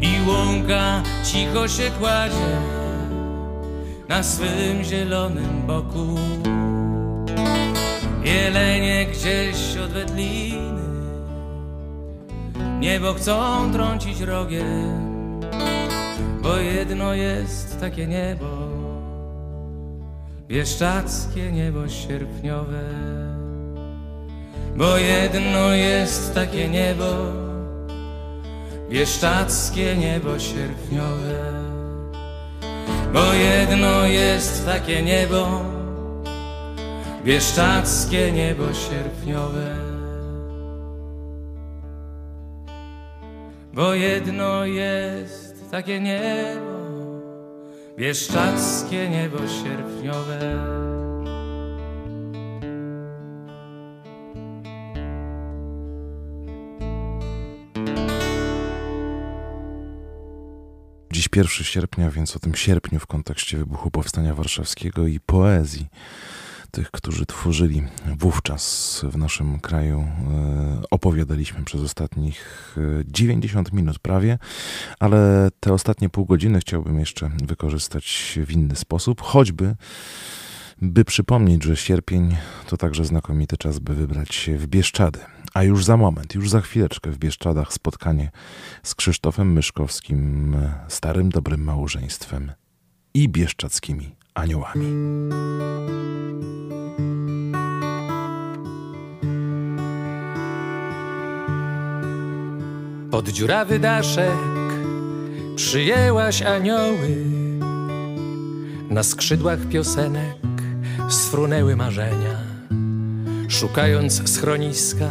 [0.00, 2.56] I łąka cicho się kładzie
[4.08, 6.18] na swym zielonym boku.
[8.24, 10.76] Jelenie gdzieś od wędliny
[12.80, 15.40] Niebo chcą trącić rogiem,
[16.42, 18.46] bo jedno jest takie niebo,
[20.48, 22.82] bieszczackie niebo sierpniowe.
[24.76, 27.06] Bo jedno jest takie niebo,
[28.88, 31.66] bieszczackie niebo sierpniowe.
[33.12, 35.64] Bo jedno jest takie niebo,
[37.24, 39.76] bieszczackie niebo sierpniowe.
[43.72, 46.76] Bo jedno jest takie niebo,
[47.96, 50.85] bieszczackie niebo sierpniowe.
[61.36, 65.86] 1 sierpnia, więc o tym sierpniu w kontekście wybuchu Powstania Warszawskiego i poezji
[66.70, 67.82] tych, którzy tworzyli
[68.18, 72.76] wówczas w naszym kraju, e, opowiadaliśmy przez ostatnich
[73.06, 74.38] 90 e, minut prawie,
[74.98, 79.74] ale te ostatnie pół godziny chciałbym jeszcze wykorzystać w inny sposób, choćby
[80.82, 82.36] by przypomnieć, że sierpień
[82.66, 85.20] to także znakomity czas, by wybrać się w Bieszczady.
[85.54, 88.30] A już za moment, już za chwileczkę w Bieszczadach spotkanie
[88.82, 90.56] z Krzysztofem Myszkowskim,
[90.88, 92.52] starym dobrym małżeństwem
[93.14, 94.86] i bieszczadzkimi aniołami.
[103.10, 104.36] Pod dziurawy daszek
[105.56, 107.24] przyjęłaś anioły,
[108.90, 110.55] na skrzydłach piosenek
[111.08, 112.38] sfrunęły marzenia,
[113.48, 115.10] szukając schroniska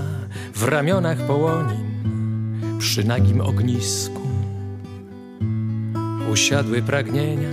[0.53, 1.85] w ramionach połonin
[2.79, 4.21] przy nagim ognisku.
[6.31, 7.49] Usiadły pragnienia.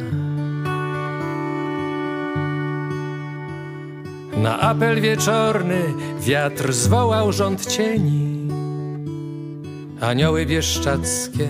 [4.36, 5.82] Na apel wieczorny
[6.20, 8.48] wiatr zwołał rząd cieni.
[10.00, 11.48] Anioły bieszczackie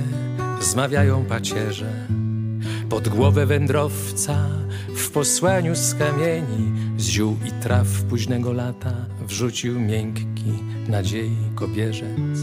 [0.61, 2.22] zmawiają pacierze
[2.93, 4.37] pod głowę wędrowca
[4.97, 10.53] w posłaniu z kamieni, z ziół i traw późnego lata wrzucił miękki
[10.89, 12.39] nadziei kobierzec.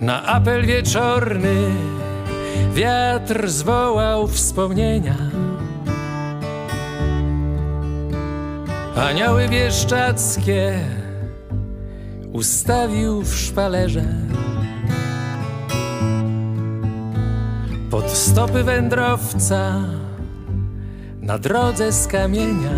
[0.00, 1.70] Na apel wieczorny
[2.74, 5.16] wiatr zwołał wspomnienia.
[8.96, 10.78] Anioły bieszczackie
[12.32, 14.43] ustawił w szpalerze.
[17.94, 19.82] Pod stopy wędrowca
[21.20, 22.70] na drodze z kamienia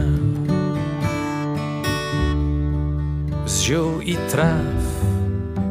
[3.46, 4.60] z ziół i traw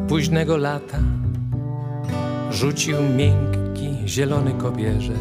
[0.08, 0.98] późnego lata
[2.50, 5.16] rzucił miękki zielony kobierzec.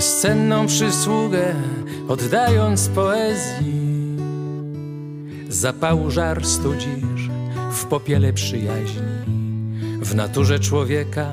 [0.00, 1.54] Bezcenną przysługę
[2.08, 4.16] oddając poezji.
[5.48, 7.30] Zapału żar studzisz
[7.72, 9.02] w popiele przyjaźni.
[10.02, 11.26] W naturze człowieka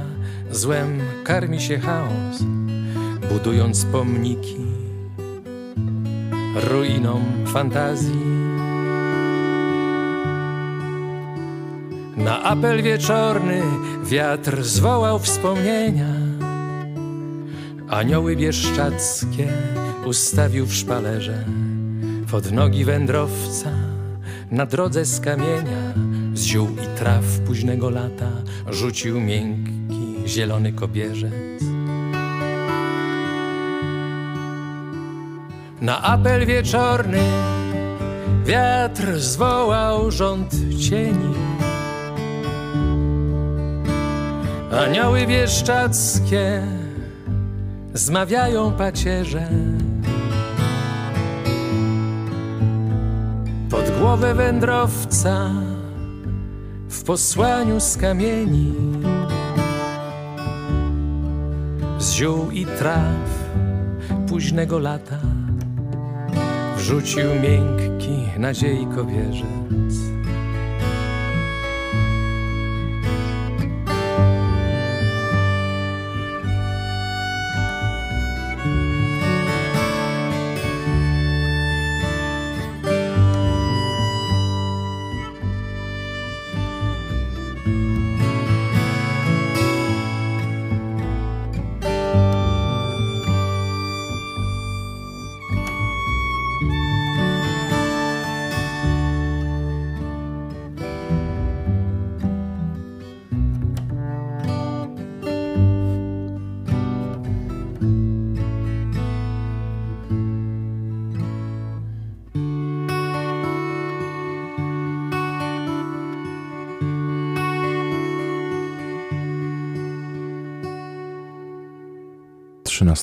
[0.52, 2.44] złem karmi się chaos,
[3.32, 4.58] budując pomniki
[6.70, 8.26] ruinom fantazji.
[12.18, 13.62] Na apel wieczorny
[14.04, 16.17] wiatr zwołał wspomnienia
[17.90, 19.48] Anioły bieszczackie
[20.06, 21.46] ustawił w szpalerze.
[22.32, 23.70] Pod nogi wędrowca
[24.52, 25.94] na drodze z kamienia
[26.34, 28.32] Z ziół i traw późnego lata
[28.70, 31.64] rzucił miękki, zielony kobierzec.
[35.82, 37.22] Na apel wieczorny
[38.46, 41.34] wiatr zwołał rząd cieni.
[44.72, 46.64] Anioły bieszczackie
[47.98, 49.48] zmawiają pacierze.
[53.70, 55.50] Pod głowę wędrowca
[56.90, 58.74] w posłaniu z kamieni,
[62.00, 63.50] z ziół i traw
[64.28, 65.20] późnego lata.
[66.78, 68.88] Rzucił miękki nadziei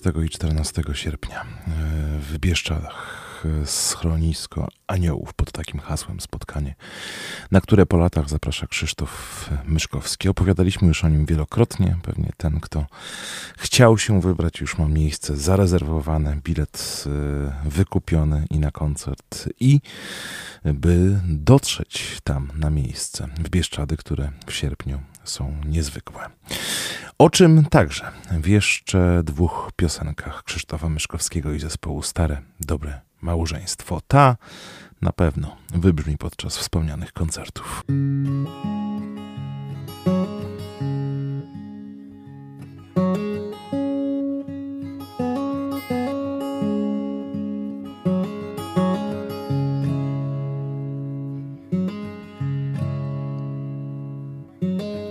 [0.00, 0.24] kowierzec.
[0.24, 1.44] i 14 sierpnia e,
[2.18, 3.24] w Bieszczadach
[3.64, 6.74] schronisko aniołów pod takim hasłem spotkanie,
[7.50, 10.28] na które po latach zaprasza Krzysztof Myszkowski.
[10.28, 11.96] Opowiadaliśmy już o nim wielokrotnie.
[12.02, 12.86] Pewnie ten, kto
[13.56, 19.80] chciał się wybrać, już ma miejsce zarezerwowane, bilet e, wykupiony i na koncert i
[20.64, 26.30] by dotrzeć tam na miejsce w Bieszczady, które w sierpniu są niezwykłe.
[27.18, 28.04] O czym także
[28.40, 34.00] w jeszcze dwóch piosenkach Krzysztofa Myszkowskiego i zespołu Stare Dobre Małżeństwo.
[34.08, 34.36] Ta
[35.02, 37.84] na pewno wybrzmi podczas wspomnianych koncertów.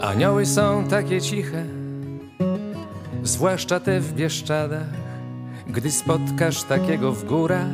[0.01, 1.82] Anioły są takie ciche,
[3.23, 4.89] zwłaszcza te w Bieszczadach.
[5.67, 7.67] Gdy spotkasz takiego w górach,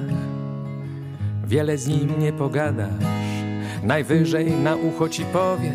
[1.47, 3.03] wiele z nim nie pogadasz.
[3.83, 5.71] Najwyżej na ucho ci powie,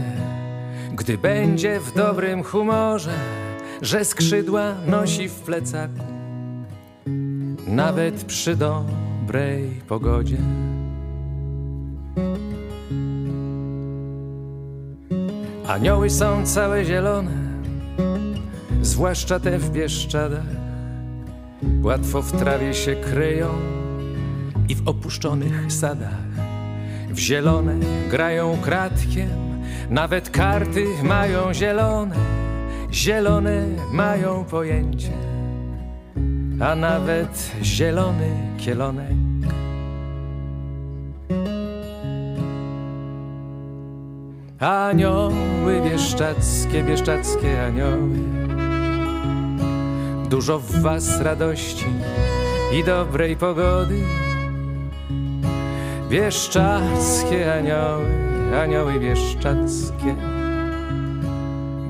[0.94, 3.12] gdy będzie w dobrym humorze,
[3.82, 6.05] że skrzydła nosi w plecaku,
[7.66, 10.36] nawet przy dobrej pogodzie.
[15.66, 17.44] Anioły są całe zielone,
[18.95, 20.47] zwłaszcza te w Bieszczadach.
[21.83, 23.49] Łatwo w trawie się kryją
[24.69, 26.23] i w opuszczonych sadach.
[27.11, 27.75] W zielone
[28.11, 29.29] grają kratkiem,
[29.91, 32.16] nawet karty mają zielone.
[32.93, 35.12] Zielone mają pojęcie,
[36.61, 39.16] a nawet zielony kielonek.
[44.59, 48.34] Anioły bieszczackie, bieszczackie anioły
[50.35, 51.85] Dużo w was radości
[52.73, 54.02] i dobrej pogody.
[56.11, 58.05] Bieszczackie anioły,
[58.62, 60.15] anioły bieszczackie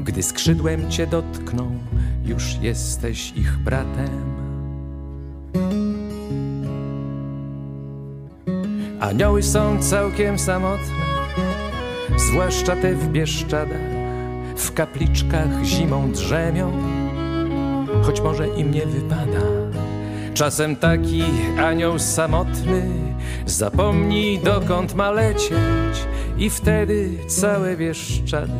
[0.02, 1.78] Gdy skrzydłem cię dotkną,
[2.24, 4.34] już jesteś ich bratem.
[9.00, 11.04] Anioły są całkiem samotne
[12.16, 13.94] zwłaszcza te w Bieszczadach,
[14.56, 16.93] w kapliczkach zimą drzemią,
[18.06, 19.40] choć może im nie wypada.
[20.34, 21.22] Czasem taki
[21.58, 22.82] anioł samotny
[23.46, 26.06] zapomni dokąd ma lecieć
[26.38, 28.52] i wtedy całe Bieszczady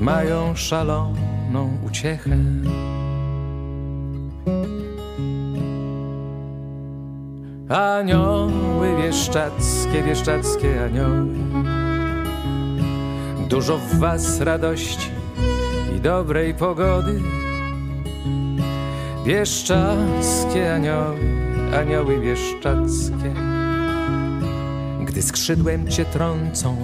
[0.00, 2.36] mają szaloną uciechę.
[7.68, 11.26] Anioły bieszczackie, bieszczackie anioły
[13.48, 15.10] Dużo w was radości
[15.96, 17.20] i dobrej pogody.
[19.26, 21.16] Bieszczackie anioły,
[21.80, 23.34] anioły bieszczackie.
[25.04, 26.76] Gdy skrzydłem cię trącą,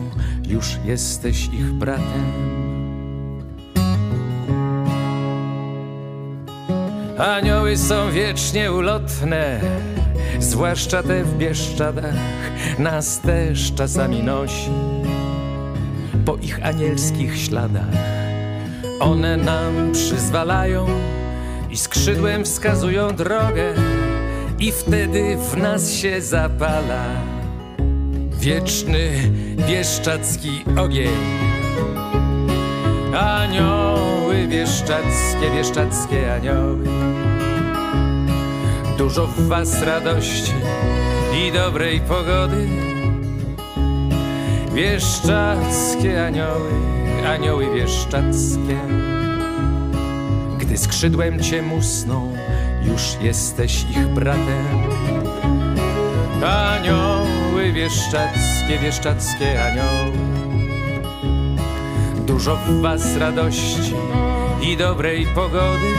[0.49, 2.25] już jesteś ich bratem.
[7.19, 9.61] Anioły są wiecznie ulotne,
[10.39, 12.15] zwłaszcza te w Bieszczadach,
[12.79, 14.71] nas też czasami nosi
[16.25, 17.93] po ich anielskich śladach.
[19.01, 20.87] One nam przyzwalają
[21.73, 23.75] i skrzydłem wskazują drogę,
[24.59, 27.05] i wtedy w nas się zapala
[28.41, 29.31] wieczny
[29.69, 31.09] bieszczacki ogień.
[33.15, 36.85] Anioły bieszczackie, bieszczackie anioły,
[38.99, 40.53] dużo w was radości
[41.35, 42.69] i dobrej pogody.
[44.75, 46.71] Wieszczackie anioły,
[47.27, 48.81] anioły wieszczackie
[50.73, 52.33] Gdy skrzydłem cię musną,
[52.85, 54.67] już jesteś ich bratem.
[56.45, 60.13] Anioły wieszczackie, wieszczackie anioły.
[62.27, 63.95] Dużo w was radości
[64.63, 65.93] i dobrej pogody.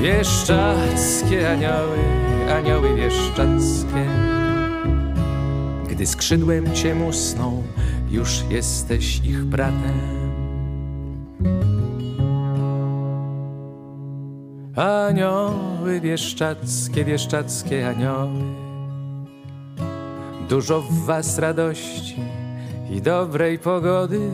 [0.00, 1.98] Wieszczackie anioły,
[2.56, 4.06] anioły wieszczackie.
[5.88, 7.62] Gdy skrzydłem cię musną,
[8.10, 10.11] już jesteś ich bratem
[14.82, 18.42] Anioły wieszczackie, wieszczackie anioły.
[20.48, 22.16] Dużo w was radości
[22.90, 24.30] i dobrej pogody.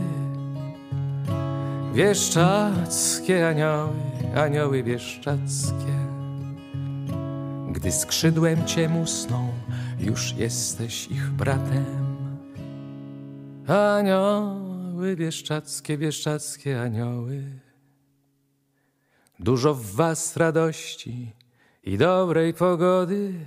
[1.95, 3.97] Wieszczackie anioły,
[4.37, 5.99] anioły wieszczackie.
[7.73, 9.49] Gdy skrzydłem cię musną,
[10.01, 11.85] już jesteś ich bratem.
[13.67, 17.43] Anioły wieszczackie, wieszczackie anioły
[19.39, 21.33] Dużo w was radości
[21.83, 23.47] i dobrej pogody.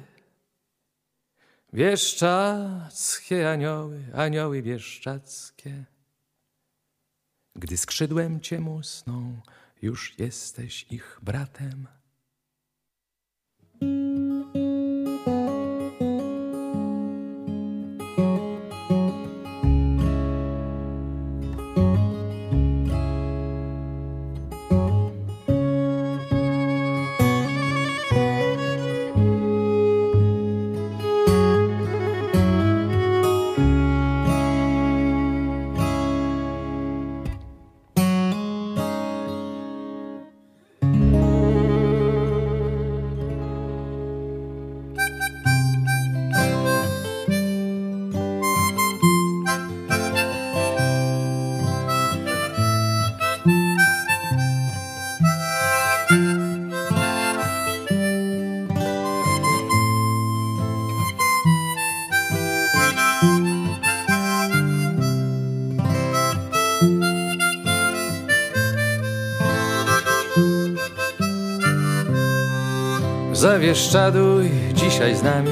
[1.74, 5.86] Wieszczackie anioły, anioły wieszczackie.
[7.56, 9.42] Gdy skrzydłem cię musną,
[9.82, 11.88] już jesteś ich bratem.
[73.62, 75.52] Zawieszczaduj dzisiaj z nami.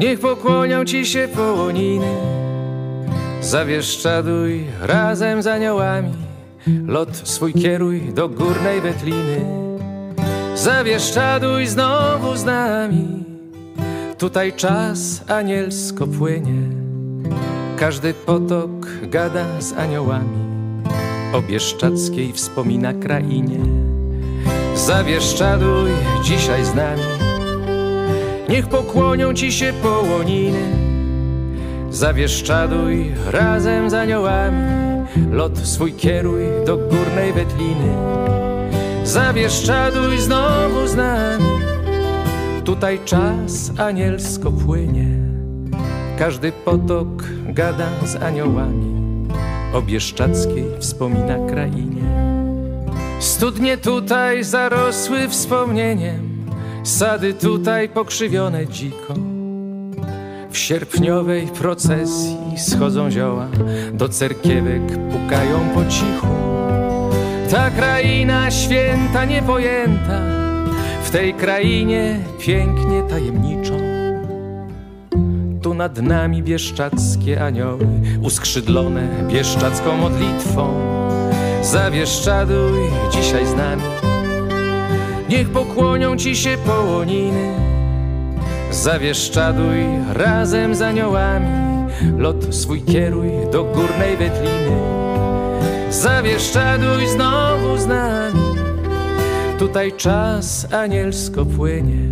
[0.00, 2.14] Niech pokłonią ci się połoniny.
[3.40, 6.12] Zawieszczaduj razem z aniołami.
[6.86, 9.44] Lot swój kieruj do górnej wetliny.
[10.54, 13.24] Zawieszczaduj znowu z nami.
[14.18, 16.62] Tutaj czas anielsko płynie.
[17.76, 18.70] Każdy potok
[19.02, 20.38] gada z aniołami.
[21.32, 23.73] O bieszczackiej wspomina krainie
[24.84, 25.90] Zawieszczaduj
[26.24, 27.02] dzisiaj z nami.
[28.48, 30.62] Niech pokłonią ci się połoniny.
[31.90, 34.62] Zawieszczaduj razem z aniołami.
[35.30, 37.94] Lot swój kieruj do górnej wetliny.
[39.04, 41.50] Zawieszczaduj znowu z nami.
[42.64, 45.08] Tutaj czas anielsko płynie.
[46.18, 47.08] Każdy potok
[47.46, 48.94] gada z aniołami.
[49.74, 52.13] O bieszczackiej wspomina krainie
[53.24, 56.46] Studnie tutaj zarosły wspomnieniem,
[56.82, 59.14] sady tutaj pokrzywione dziko.
[60.50, 63.48] W sierpniowej procesji schodzą zioła,
[63.92, 64.82] do cerkiewek
[65.12, 66.26] pukają po cichu.
[67.50, 70.20] Ta kraina święta niepojęta,
[71.04, 73.74] w tej krainie pięknie tajemniczo.
[75.62, 77.86] Tu nad nami bieszczackie anioły,
[78.22, 80.94] uskrzydlone bieszczacką modlitwą
[81.64, 82.78] Zawieszczaduj
[83.10, 83.82] dzisiaj z nami.
[85.28, 87.54] Niech pokłonią ci się połoniny.
[88.70, 89.76] Zawieszczaduj
[90.12, 91.46] razem z aniołami.
[92.18, 94.76] Lot swój kieruj do górnej wetliny
[95.90, 98.40] Zawieszczaduj znowu z nami.
[99.58, 102.08] Tutaj czas anielsko płynie.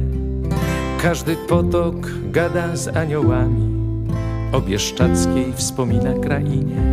[1.03, 3.73] Każdy potok gada z aniołami.
[4.53, 6.92] O bieszczackiej wspomina krainie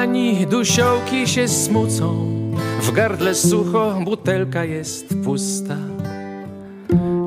[0.00, 2.26] Atamani dusiołki się smucą,
[2.82, 5.76] w gardle sucho, butelka jest pusta.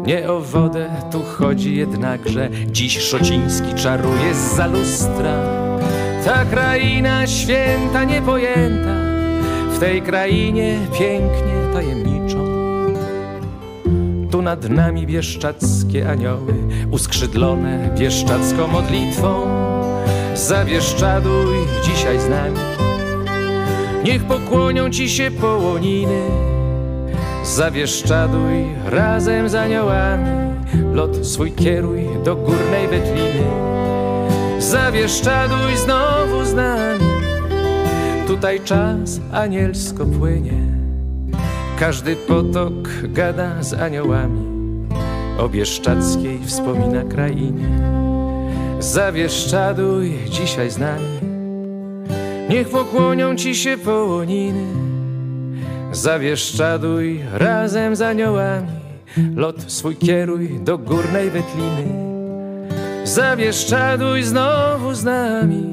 [0.06, 5.44] Nie o wodę tu chodzi jednakże, dziś Szociński czaruje z lustra.
[6.26, 8.96] Ta kraina święta, niepojęta,
[9.76, 12.04] w tej krainie pięknie tajemniczo
[14.44, 16.54] nad nami bieszczackie anioły,
[16.92, 19.63] uskrzydlone bieszczacką modlitwą.
[20.36, 22.60] Zawieszczaduj dzisiaj z nami,
[24.04, 26.22] niech pokłonią ci się połoniny.
[27.44, 30.30] Zawieszczaduj razem z aniołami,
[30.94, 33.46] lot swój kieruj do górnej Betliny.
[34.60, 37.06] Zawieszczaduj znowu z nami,
[38.28, 40.64] tutaj czas anielsko płynie.
[41.80, 42.74] Każdy potok
[43.04, 44.48] gada z aniołami,
[45.40, 48.03] o Bieszczackiej wspomina krainie.
[48.84, 51.20] Zawieszczaduj dzisiaj z nami,
[52.50, 54.66] niech pokłonią ci się połoniny.
[55.92, 58.68] Zawieszczaduj razem z aniołami,
[59.36, 61.86] lot swój kieruj do górnej Wetliny.
[63.04, 65.64] Zawieszczaduj znowu z nami,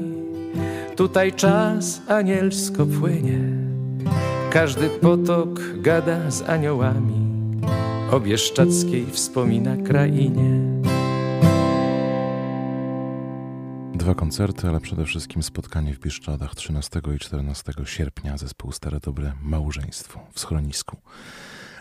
[0.97, 3.39] tutaj czas anielsko płynie.
[4.51, 7.27] Każdy potok gada z aniołami,
[8.13, 10.90] o Bieszczackiej wspomina krainie.
[14.01, 19.33] Dwa koncerty, ale przede wszystkim spotkanie w Bieszczadach 13 i 14 sierpnia zespół Stare Dobre
[19.43, 20.97] Małżeństwo w schronisku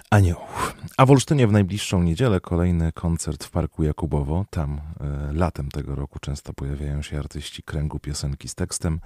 [0.09, 0.75] Aniołów.
[0.97, 4.45] A w Olsztynie w najbliższą niedzielę kolejny koncert w Parku Jakubowo.
[4.49, 8.99] Tam e, latem tego roku często pojawiają się artyści kręgu piosenki z tekstem.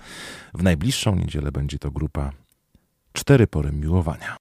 [0.54, 2.32] W najbliższą niedzielę będzie to grupa
[3.14, 4.38] Cztery pory miłowania.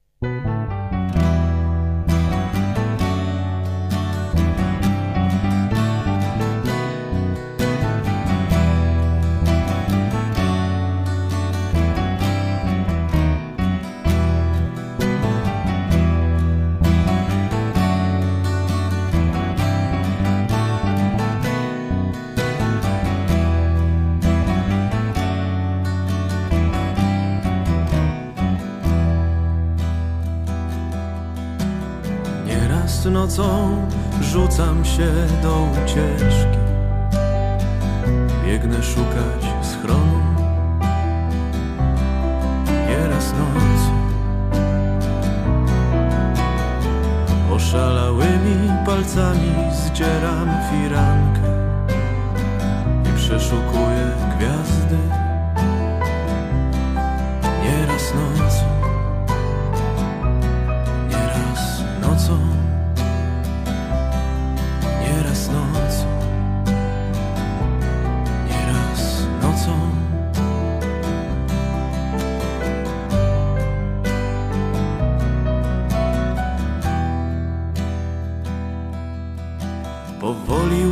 [33.11, 33.77] Nocą
[34.21, 35.13] rzucam się
[35.43, 36.59] do ucieczki.
[38.47, 40.23] Biegnę szukać schronu.
[42.89, 43.93] Nieraz noc
[47.53, 51.49] Oszalałymi palcami zdzieram firankę
[53.11, 55.22] i przeszukuję gwiazdy.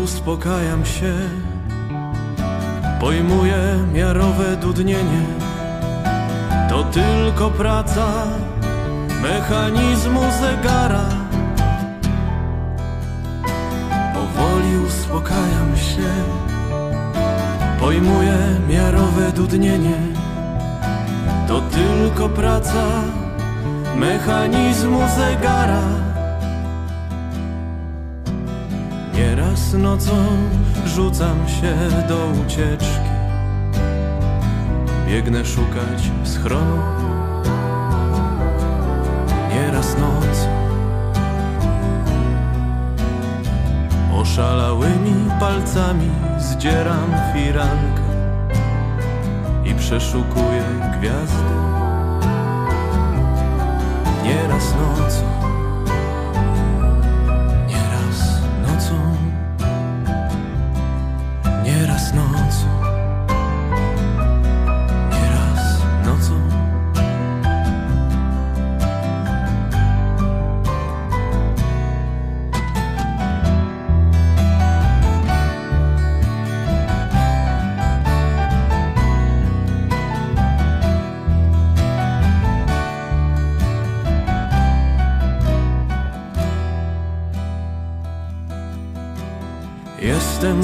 [0.04, 1.14] Uspokajam się.
[3.00, 5.24] Pojmuję miarowe dudnienie.
[6.68, 8.06] To tylko praca
[9.22, 11.04] mechanizmu zegara.
[14.14, 16.10] Powoli uspokajam się.
[17.80, 18.38] Pojmuję
[18.68, 19.98] miarowe dudnienie.
[21.48, 22.84] To tylko praca
[23.96, 25.82] mechanizmu zegara
[29.50, 30.12] Nieraz nocą
[30.86, 31.74] rzucam się
[32.08, 33.10] do ucieczki.
[35.06, 36.78] Biegnę szukać schronu.
[39.54, 40.48] Nieraz nocą
[44.20, 48.02] Oszalałymi palcami zdzieram firankę
[49.64, 50.64] I przeszukuję
[50.98, 51.54] gwiazdy.
[54.24, 55.39] Nieraz nocą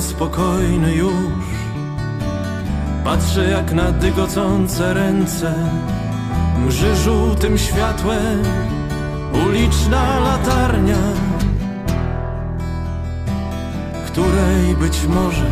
[0.00, 1.44] spokojny już.
[3.04, 5.54] Patrzę jak na dygocące ręce.
[6.66, 8.42] Mrzy żółtym światłem.
[9.46, 10.96] Uliczna latarnia
[14.06, 15.46] Której być może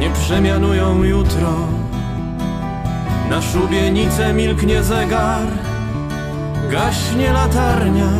[0.00, 1.52] nie przemianują jutro.
[3.30, 5.46] Na szubienicę milknie zegar.
[6.70, 8.10] Gaśnie latarnia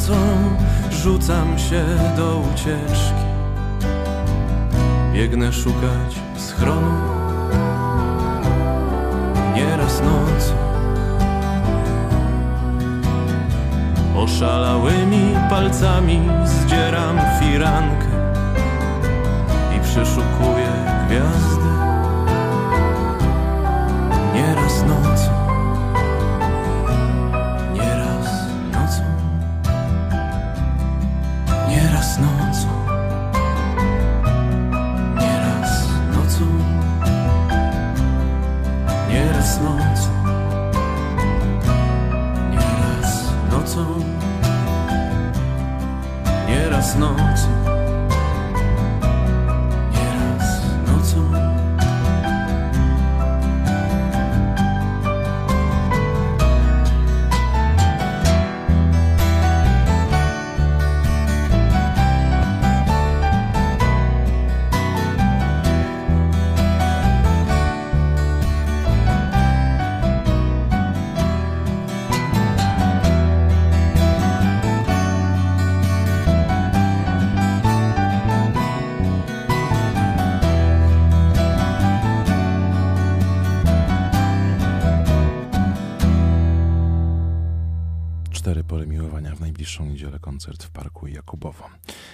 [0.00, 0.16] nocą
[0.90, 1.84] rzucam się
[2.16, 3.24] do ucieczki
[5.12, 6.90] Biegnę szukać schronu
[9.54, 10.54] nieraz nocą.
[14.16, 18.06] Oszalałymi palcami zdzieram firankę
[19.76, 20.72] i przeszukuję
[21.06, 21.59] gwiazdy.
[90.40, 91.64] Koncert w Parku Jakubowo.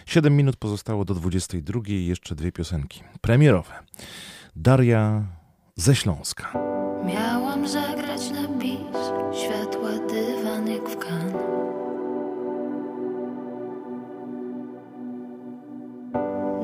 [0.06, 3.02] Siedem minut pozostało do 22 i jeszcze dwie piosenki.
[3.20, 3.72] Premierowe.
[4.56, 5.22] Daria
[5.76, 6.52] ze Śląska.
[7.04, 8.96] Miałam zagrać na bis
[9.42, 11.32] Światła dywan jak w kan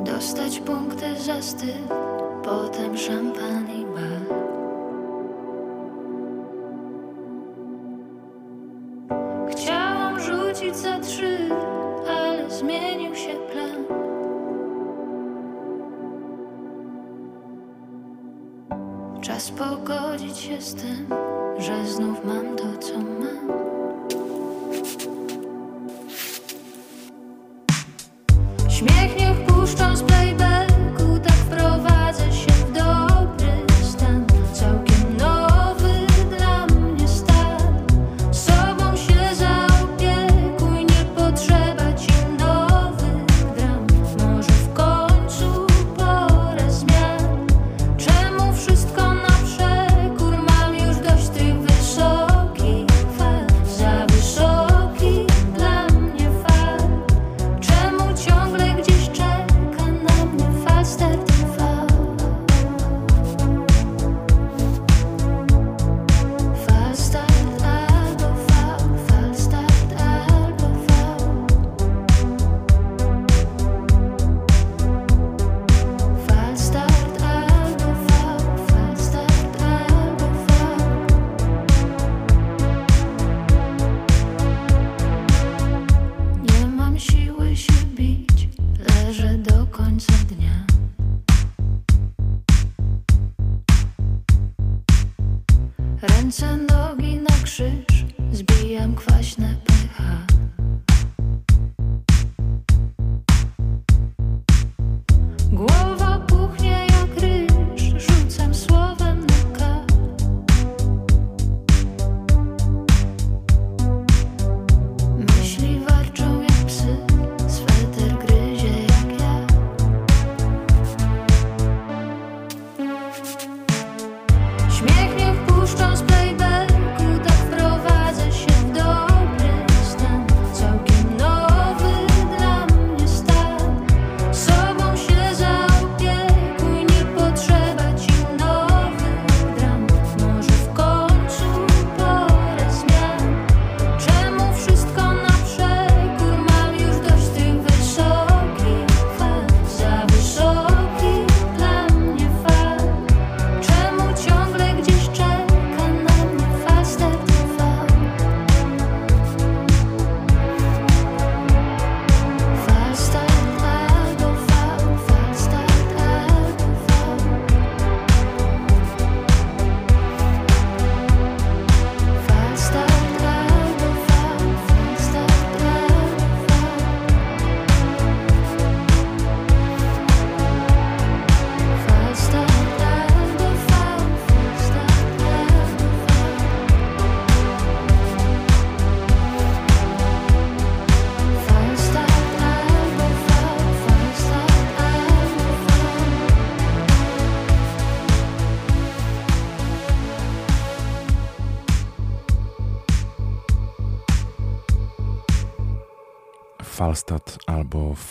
[0.04, 1.88] Dostać punkty za styl
[2.44, 3.91] Potem szampan i
[10.54, 11.48] rzucić za trzy
[12.08, 13.84] Ale zmienił się plan
[19.22, 21.06] Czas pogodzić się z tym,
[21.58, 23.71] że znów mam to, co mam.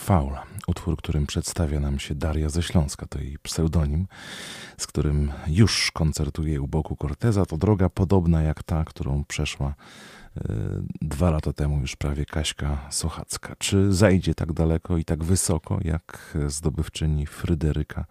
[0.02, 0.36] Faul.
[0.66, 4.06] Utwór, którym przedstawia nam się Daria ze Śląska, to jej pseudonim,
[4.78, 7.46] z którym już koncertuje u boku Corteza.
[7.46, 9.74] To droga podobna jak ta, którą przeszła e,
[11.02, 13.56] dwa lata temu już prawie Kaśka Sochacka.
[13.58, 18.04] Czy zajdzie tak daleko i tak wysoko jak zdobywczyni Fryderyka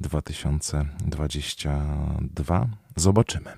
[0.00, 2.66] 2022?
[2.96, 3.50] Zobaczymy.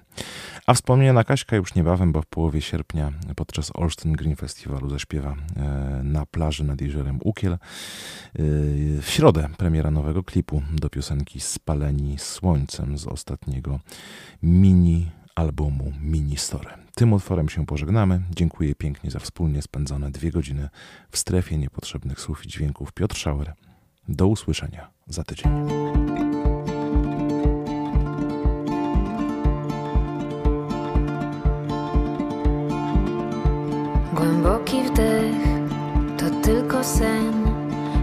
[0.66, 6.00] A wspomniana Kaśka już niebawem, bo w połowie sierpnia podczas Olsztyn Green Festiwalu zaśpiewa e,
[6.02, 7.52] na plaży nad jeziorem Ukiel.
[7.52, 7.58] E,
[9.00, 13.80] w środę premiera nowego klipu do piosenki Spaleni Słońcem z ostatniego
[14.42, 16.70] mini albumu Mini Story.
[16.94, 18.20] Tym utworem się pożegnamy.
[18.30, 20.68] Dziękuję pięknie za wspólnie spędzone dwie godziny
[21.10, 22.92] w strefie niepotrzebnych słów i dźwięków.
[22.92, 23.52] Piotr Schauer.
[24.08, 25.52] Do usłyszenia za tydzień.
[34.42, 35.34] Głęboki wdech
[36.18, 37.44] to tylko sen.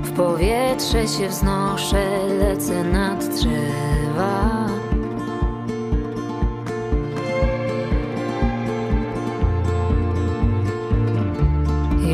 [0.04, 4.66] W powietrze się wznoszę, lecę nad drzewa.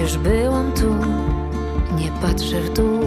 [0.01, 0.95] Już byłam tu,
[1.95, 3.01] nie patrzę w dół.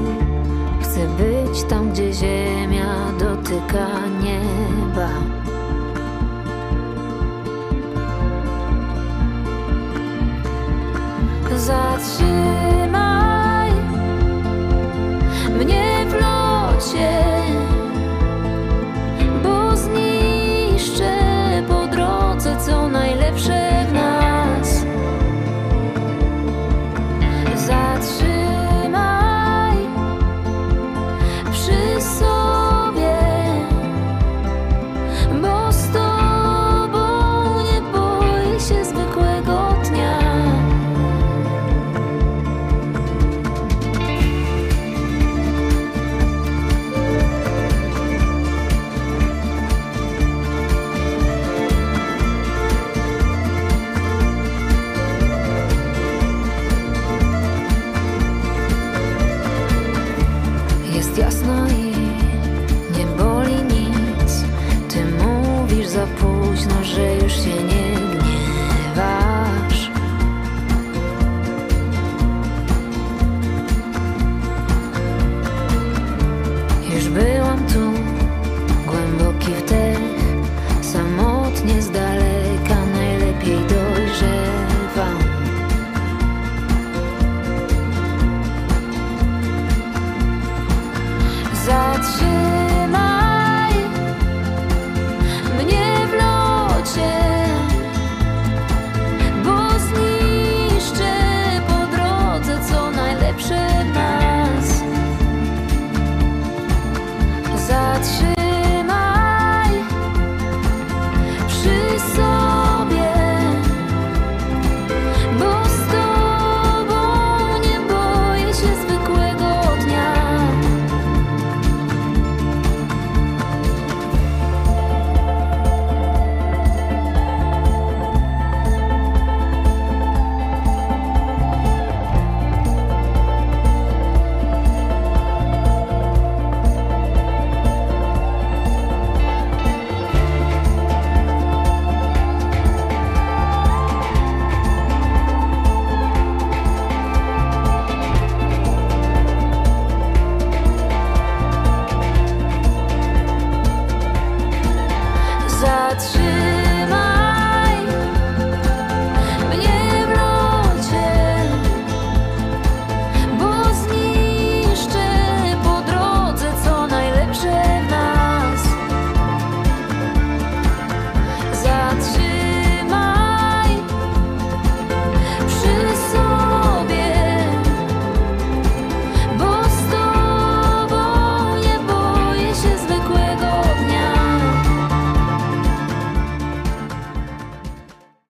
[0.83, 3.87] Chcę być tam, gdzie ziemia dotyka
[4.23, 5.28] nieba.
[11.69, 12.68] 假期。